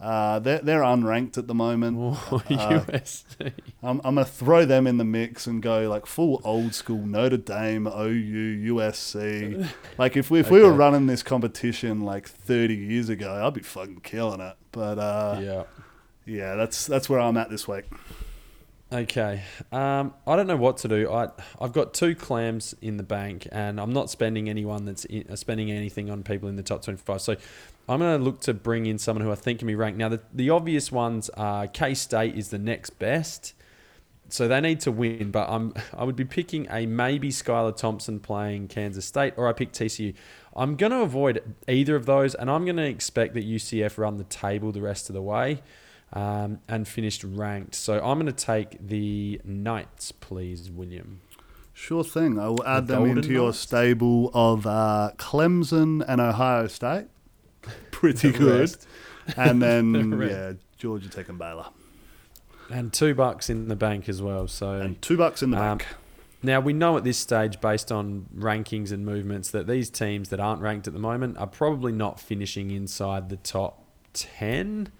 [0.00, 1.98] Uh, they're they're unranked at the moment.
[2.00, 3.52] Oh, USC.
[3.82, 7.04] I'm, I'm going to throw them in the mix and go like full old school
[7.04, 9.68] Notre Dame, OU, USC.
[9.98, 13.60] Like if we, if we were running this competition like 30 years ago, I'd be
[13.60, 14.56] fucking killing it.
[14.72, 15.62] But uh, yeah.
[16.26, 16.54] Yeah.
[16.54, 17.84] that's that's where I'm at this week.
[18.92, 19.42] Okay.
[19.70, 21.10] Um, I don't know what to do.
[21.10, 21.28] I
[21.60, 25.36] I've got two clams in the bank, and I'm not spending anyone that's in, uh,
[25.36, 27.20] spending anything on people in the top 25.
[27.20, 27.36] So
[27.88, 29.98] I'm going to look to bring in someone who I think can be ranked.
[29.98, 33.54] Now the the obvious ones are K State is the next best,
[34.28, 35.30] so they need to win.
[35.30, 39.52] But I'm I would be picking a maybe Skylar Thompson playing Kansas State, or I
[39.52, 40.14] pick TCU.
[40.56, 44.16] I'm going to avoid either of those, and I'm going to expect that UCF run
[44.16, 45.62] the table the rest of the way
[46.12, 47.74] um, and finished ranked.
[47.74, 51.20] So I'm going to take the Knights, please, William.
[51.72, 52.38] Sure thing.
[52.38, 53.58] I will add The them Golden into your Knights?
[53.58, 57.06] stable of uh, Clemson and Ohio State.
[57.90, 58.74] Pretty good.
[59.36, 61.66] And then, The yeah, Georgia Tech and Baylor.
[62.70, 64.46] And two bucks in the bank as well.
[64.46, 65.86] So And two bucks in the Um, bank.
[66.42, 70.38] now we know at this stage, based on rankings and movements, that these teams that
[70.40, 74.92] aren't ranked at the moment are probably not finishing inside the top 10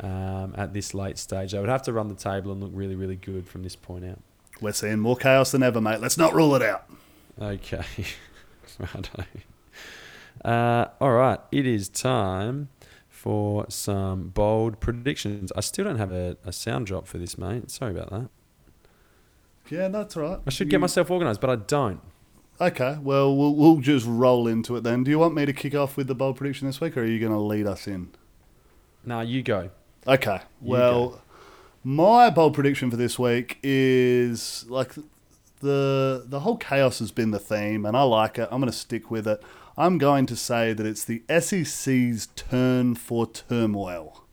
[0.00, 1.52] um, at this late stage.
[1.52, 4.04] They would have to run the table and look really, really good from this point
[4.04, 4.18] out.
[4.60, 6.00] We're seeing more chaos than ever, mate.
[6.00, 6.84] Let's not rule it out.
[7.40, 7.84] Okay.
[8.78, 9.24] Righto.
[10.44, 11.40] Uh, all right.
[11.52, 12.68] It is time
[13.08, 15.52] for some bold predictions.
[15.56, 17.70] I still don't have a, a sound drop for this, mate.
[17.70, 18.28] Sorry about that.
[19.70, 20.40] Yeah, that's all right.
[20.46, 22.00] I should You- get myself organised, but I don't.
[22.60, 25.02] Okay, well, we'll we'll just roll into it then.
[25.02, 27.06] Do you want me to kick off with the bold prediction this week, or are
[27.06, 28.10] you going to lead us in?
[29.02, 29.70] Nah, you go.
[30.06, 31.20] Okay, well,
[31.84, 34.94] my bold prediction for this week is like
[35.60, 38.48] the the whole chaos has been the theme, and I like it.
[38.50, 39.42] I'm going to stick with it.
[39.76, 44.24] I'm going to say that it's the SEC's turn for turmoil.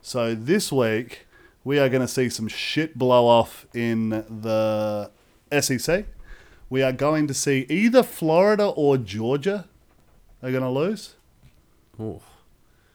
[0.00, 1.26] So this week
[1.64, 5.10] we are going to see some shit blow off in the
[5.60, 6.06] SEC.
[6.70, 9.66] We are going to see either Florida or Georgia
[10.42, 11.14] are going to lose.
[12.00, 12.20] Ooh.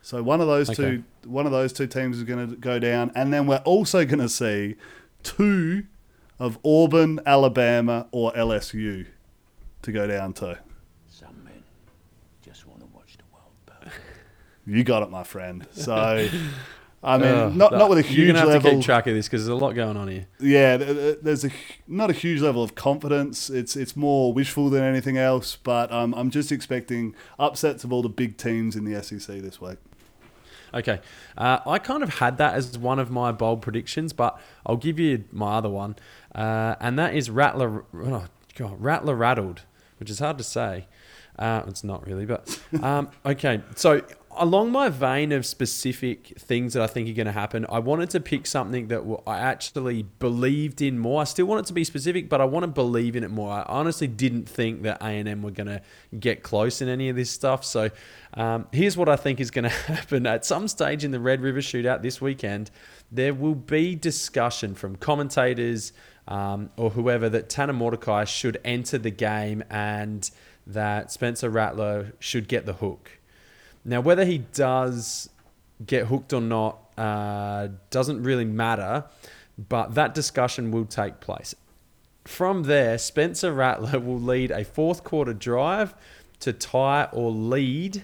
[0.02, 0.76] So one of those Okay.
[0.98, 4.06] two, one of those two teams is going to go down, and then we're also
[4.06, 4.76] going to see
[5.24, 5.84] two
[6.40, 9.06] of Auburn, Alabama, or LSU
[9.84, 10.56] to go down too.
[11.08, 11.64] Some men
[12.46, 13.92] just want to watch the world burn.
[14.66, 15.68] You got it, my friend.
[15.74, 15.94] So,
[17.06, 19.14] I mean, Ugh, not not with a huge You're gonna have to keep track of
[19.14, 20.26] this because there's a lot going on here.
[20.40, 21.50] yeah, th- th- there's a
[21.86, 23.50] not a huge level of confidence.
[23.50, 25.58] It's it's more wishful than anything else.
[25.58, 29.60] But um, I'm just expecting upsets of all the big teams in the SEC this
[29.60, 29.80] week.
[30.74, 31.00] Okay.
[31.38, 35.00] Uh, I kind of had that as one of my bold predictions, but I'll give
[35.00, 35.96] you my other one.
[36.34, 39.62] Uh, and that is Rattler, oh, God, Rattler Rattled,
[40.00, 40.88] which is hard to say.
[41.38, 43.62] Uh, it's not really, but um, okay.
[43.76, 44.02] So
[44.38, 48.10] along my vein of specific things that I think are going to happen, I wanted
[48.12, 51.22] to pick something that I actually believed in more.
[51.22, 53.52] I still want it to be specific, but I want to believe in it more.
[53.52, 55.82] I honestly didn't think that A and M were going to
[56.20, 57.64] get close in any of this stuff.
[57.66, 57.90] So
[58.34, 61.42] um, here's what I think is going to happen at some stage in the Red
[61.42, 62.72] River Shootout this weekend.
[63.12, 65.94] There will be discussion from commentators
[66.28, 70.30] um, or whoever that Tanner Mordecai should enter the game and
[70.66, 73.20] that Spencer Rattler should get the hook.
[73.86, 75.30] Now, whether he does
[75.86, 79.06] get hooked or not uh, doesn't really matter,
[79.58, 81.56] but that discussion will take place.
[82.26, 85.94] From there, Spencer Rattler will lead a fourth quarter drive
[86.40, 88.04] to tie or lead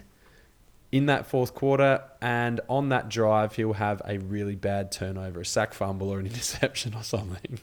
[0.91, 5.45] in that fourth quarter, and on that drive, he'll have a really bad turnover, a
[5.45, 7.59] sack fumble, or an interception or something.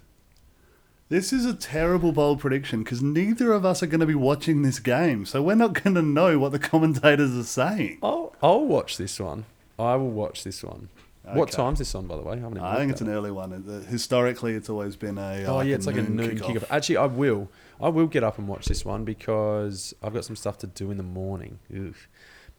[1.08, 4.62] This is a terrible bold prediction because neither of us are going to be watching
[4.62, 7.98] this game, so we're not going to know what the commentators are saying.
[8.02, 9.44] I'll, I'll watch this one.
[9.78, 10.88] I will watch this one.
[11.24, 11.38] Okay.
[11.38, 12.42] What time's this on, by the way?
[12.42, 13.52] I, I think it's an early one.
[13.52, 16.38] Uh, historically, it's always been a uh, oh like yeah, it's a like a noon
[16.38, 16.56] kickoff.
[16.56, 16.70] kickoff.
[16.70, 17.48] Actually, I will.
[17.80, 20.90] I will get up and watch this one because I've got some stuff to do
[20.90, 21.58] in the morning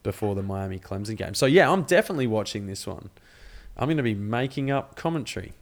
[0.03, 1.33] before the Miami Clemson game.
[1.33, 3.09] So yeah, I'm definitely watching this one.
[3.77, 5.53] I'm going to be making up commentary.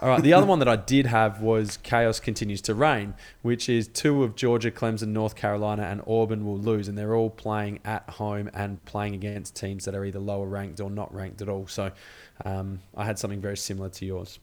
[0.00, 3.68] All right, the other one that I did have was Chaos Continues to Reign, which
[3.68, 7.80] is two of Georgia, Clemson, North Carolina, and Auburn will lose, and they're all playing
[7.84, 11.48] at home and playing against teams that are either lower ranked or not ranked at
[11.48, 11.66] all.
[11.66, 11.92] So
[12.44, 14.38] um, I had something very similar to yours.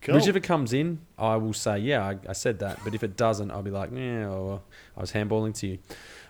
[0.00, 0.16] Cool.
[0.16, 2.78] Which if it comes in, I will say, yeah, I, I said that.
[2.84, 4.60] But if it doesn't, I'll be like, yeah, oh,
[4.96, 5.78] I was handballing to you.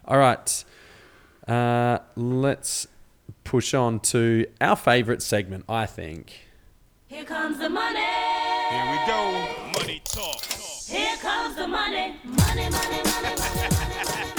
[0.05, 0.65] All right.
[1.49, 2.87] Uh, let's
[3.43, 6.47] push on to our favourite segment, I think.
[7.07, 8.01] Here comes the money.
[8.71, 9.49] Here we go.
[9.79, 10.43] Money talk.
[10.87, 12.17] Here comes the money.
[12.25, 14.31] Money, money, money, money.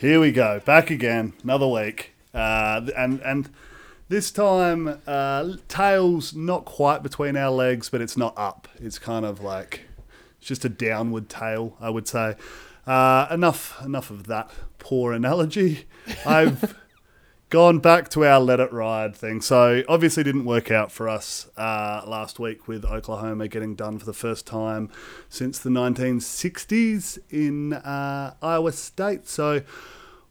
[0.00, 0.60] Here we go.
[0.64, 1.32] Back again.
[1.44, 2.14] Another week.
[2.34, 3.50] Uh, and and
[4.08, 8.66] this time, uh, tails not quite between our legs, but it's not up.
[8.80, 9.82] It's kind of like
[10.38, 12.34] it's just a downward tail, I would say.
[12.84, 15.86] Uh, enough enough of that poor analogy.
[16.26, 16.76] I've
[17.50, 19.40] gone back to our let it ride thing.
[19.40, 24.06] So obviously didn't work out for us uh, last week with Oklahoma getting done for
[24.06, 24.88] the first time
[25.28, 29.28] since the 1960s in uh, Iowa State.
[29.28, 29.62] So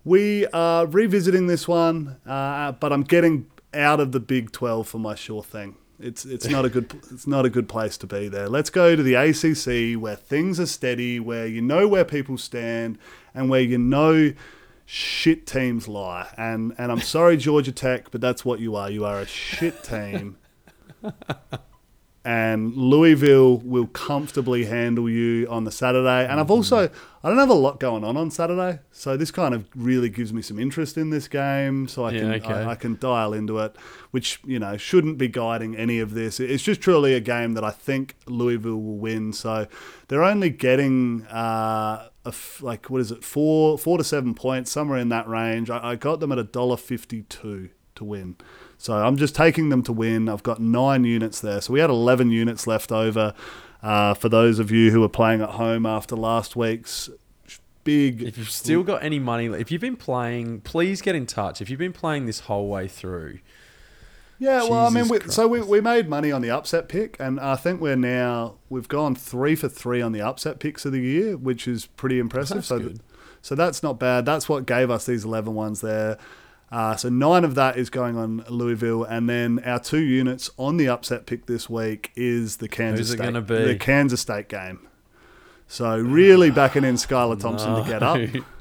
[0.05, 4.97] we are revisiting this one, uh, but I'm getting out of the Big 12 for
[4.97, 5.76] my sure thing.
[6.01, 8.47] It's it's not a good it's not a good place to be there.
[8.47, 12.97] Let's go to the ACC where things are steady, where you know where people stand,
[13.36, 14.32] and where you know
[14.91, 16.27] shit teams lie.
[16.35, 18.89] And and I'm sorry, Georgia Tech, but that's what you are.
[18.89, 20.37] You are a shit team.
[22.25, 26.25] and Louisville will comfortably handle you on the Saturday.
[26.27, 26.89] And I've also
[27.23, 30.33] I don't have a lot going on on Saturday, so this kind of really gives
[30.33, 32.51] me some interest in this game, so I can okay.
[32.51, 33.75] I, I, can dial into it,
[34.09, 36.39] which you know shouldn't be guiding any of this.
[36.39, 39.33] It's just truly a game that I think Louisville will win.
[39.33, 39.67] So
[40.07, 41.27] they're only getting.
[41.27, 42.09] Uh,
[42.61, 45.70] like what is it four four to seven points somewhere in that range.
[45.70, 48.36] I, I got them at a dollar fifty two to win.
[48.78, 50.30] So I'm just taking them to win.
[50.30, 51.59] I've got nine units there.
[51.61, 53.34] So we had 11 units left over.
[53.84, 57.09] Uh, for those of you who are playing at home after last week's
[57.84, 58.22] big.
[58.22, 61.61] If you've still got any money, if you've been playing, please get in touch.
[61.61, 63.39] If you've been playing this whole way through,
[64.39, 67.41] yeah, well, I mean, we, so we, we made money on the upset pick, and
[67.41, 71.01] I think we're now we've gone three for three on the upset picks of the
[71.01, 72.57] year, which is pretty impressive.
[72.57, 72.99] That's so, good.
[73.41, 74.25] so that's not bad.
[74.25, 76.17] That's what gave us these eleven ones there.
[76.71, 80.77] Uh, so nine of that is going on Louisville, and then our two units on
[80.77, 84.87] the upset pick this week is the Kansas State, the Kansas State game.
[85.67, 87.83] So really backing in Skylar Thompson no.
[87.83, 88.19] to get up.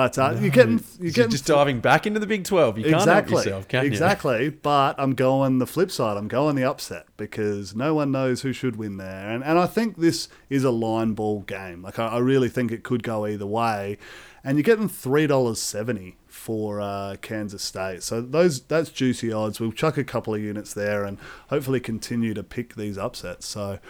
[0.00, 0.40] But uh, no.
[0.40, 2.78] you're getting you're getting just diving back into the Big Twelve.
[2.78, 3.90] You can't exactly, help yourself, can you?
[3.90, 4.48] Exactly.
[4.48, 6.16] But I'm going the flip side.
[6.16, 9.66] I'm going the upset because no one knows who should win there, and and I
[9.66, 11.82] think this is a line ball game.
[11.82, 13.98] Like I, I really think it could go either way,
[14.42, 18.02] and you're getting three dollars seventy for uh, Kansas State.
[18.02, 19.60] So those that's juicy odds.
[19.60, 23.44] We'll chuck a couple of units there and hopefully continue to pick these upsets.
[23.46, 23.80] So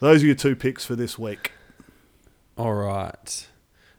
[0.00, 1.52] those are your two picks for this week.
[2.58, 3.46] All right.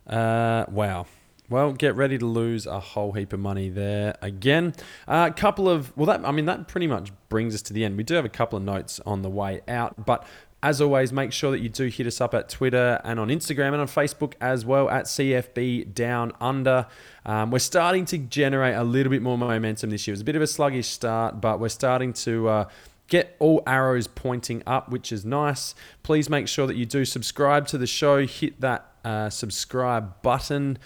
[0.06, 1.06] Uh, wow.
[1.52, 4.74] Well, get ready to lose a whole heap of money there again.
[5.06, 7.84] A uh, couple of well, that I mean that pretty much brings us to the
[7.84, 7.98] end.
[7.98, 10.26] We do have a couple of notes on the way out, but
[10.64, 13.74] as always, make sure that you do hit us up at Twitter and on Instagram
[13.74, 16.86] and on Facebook as well at CFB Down Under.
[17.26, 20.14] Um, we're starting to generate a little bit more momentum this year.
[20.14, 22.48] It was a bit of a sluggish start, but we're starting to.
[22.48, 22.70] Uh,
[23.08, 25.76] get all arrows pointing up, which is nice.
[26.02, 30.78] Please make sure that you do subscribe to the show, hit that uh, subscribe button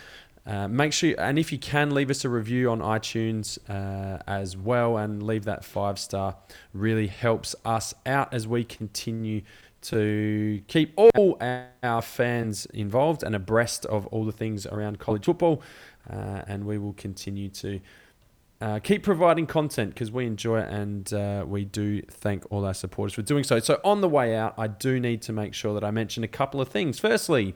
[0.46, 4.56] Uh, make sure, and if you can, leave us a review on iTunes uh, as
[4.56, 6.36] well, and leave that five star.
[6.74, 9.42] Really helps us out as we continue
[9.82, 11.38] to keep all
[11.84, 15.62] our fans involved and abreast of all the things around college football.
[16.10, 17.80] Uh, and we will continue to
[18.62, 22.74] uh, keep providing content because we enjoy it and uh, we do thank all our
[22.74, 23.60] supporters for doing so.
[23.60, 26.28] So, on the way out, I do need to make sure that I mention a
[26.28, 27.00] couple of things.
[27.00, 27.54] Firstly,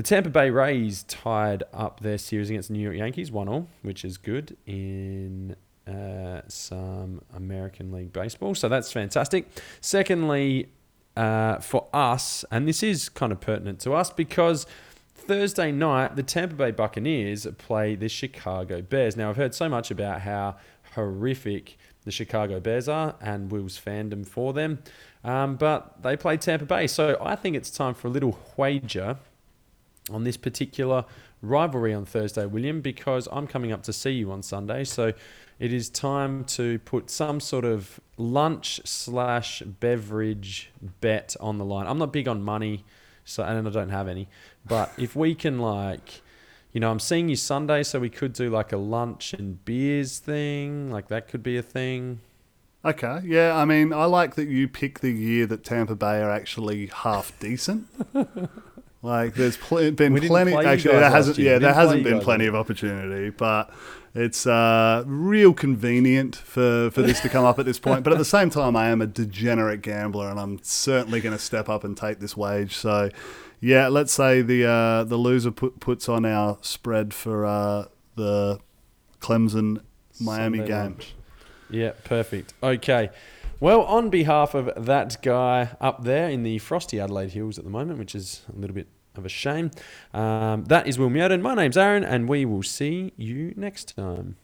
[0.00, 3.68] the Tampa Bay Rays tied up their series against the New York Yankees, 1 all,
[3.82, 5.54] which is good in
[5.86, 8.54] uh, some American League Baseball.
[8.54, 9.46] So, that's fantastic.
[9.82, 10.70] Secondly,
[11.18, 14.66] uh, for us, and this is kind of pertinent to us because
[15.14, 19.18] Thursday night, the Tampa Bay Buccaneers play the Chicago Bears.
[19.18, 20.56] Now, I've heard so much about how
[20.94, 24.78] horrific the Chicago Bears are and Will's fandom for them,
[25.24, 26.86] um, but they play Tampa Bay.
[26.86, 29.18] So I think it's time for a little wager
[30.10, 31.04] on this particular
[31.42, 34.84] rivalry on Thursday, William, because I'm coming up to see you on Sunday.
[34.84, 35.12] So
[35.58, 41.86] it is time to put some sort of lunch slash beverage bet on the line.
[41.86, 42.84] I'm not big on money.
[43.24, 44.28] So and I don't have any.
[44.66, 46.22] But if we can like
[46.72, 50.18] you know, I'm seeing you Sunday, so we could do like a lunch and beers
[50.18, 50.90] thing.
[50.90, 52.20] Like that could be a thing.
[52.84, 53.56] Okay, yeah.
[53.56, 57.38] I mean, I like that you pick the year that Tampa Bay are actually half
[57.40, 57.88] decent.
[59.02, 60.54] like, there's pl- been plenty.
[60.54, 61.38] Actually, there hasn't.
[61.38, 63.70] Yeah, there hasn't been plenty of opportunity, but
[64.14, 68.02] it's uh, real convenient for, for this to come up at this point.
[68.02, 71.42] But at the same time, I am a degenerate gambler, and I'm certainly going to
[71.42, 72.76] step up and take this wage.
[72.76, 73.10] So,
[73.60, 77.84] yeah, let's say the uh, the loser put, puts on our spread for uh,
[78.16, 78.58] the
[79.20, 79.82] Clemson
[80.20, 80.98] Miami game.
[81.70, 82.52] Yeah, perfect.
[82.62, 83.10] Okay.
[83.62, 87.70] Well, on behalf of that guy up there in the frosty Adelaide Hills at the
[87.70, 89.70] moment, which is a little bit of a shame.
[90.14, 91.42] Um, that is Will Mioden.
[91.42, 94.36] My name's Aaron, and we will see you next time.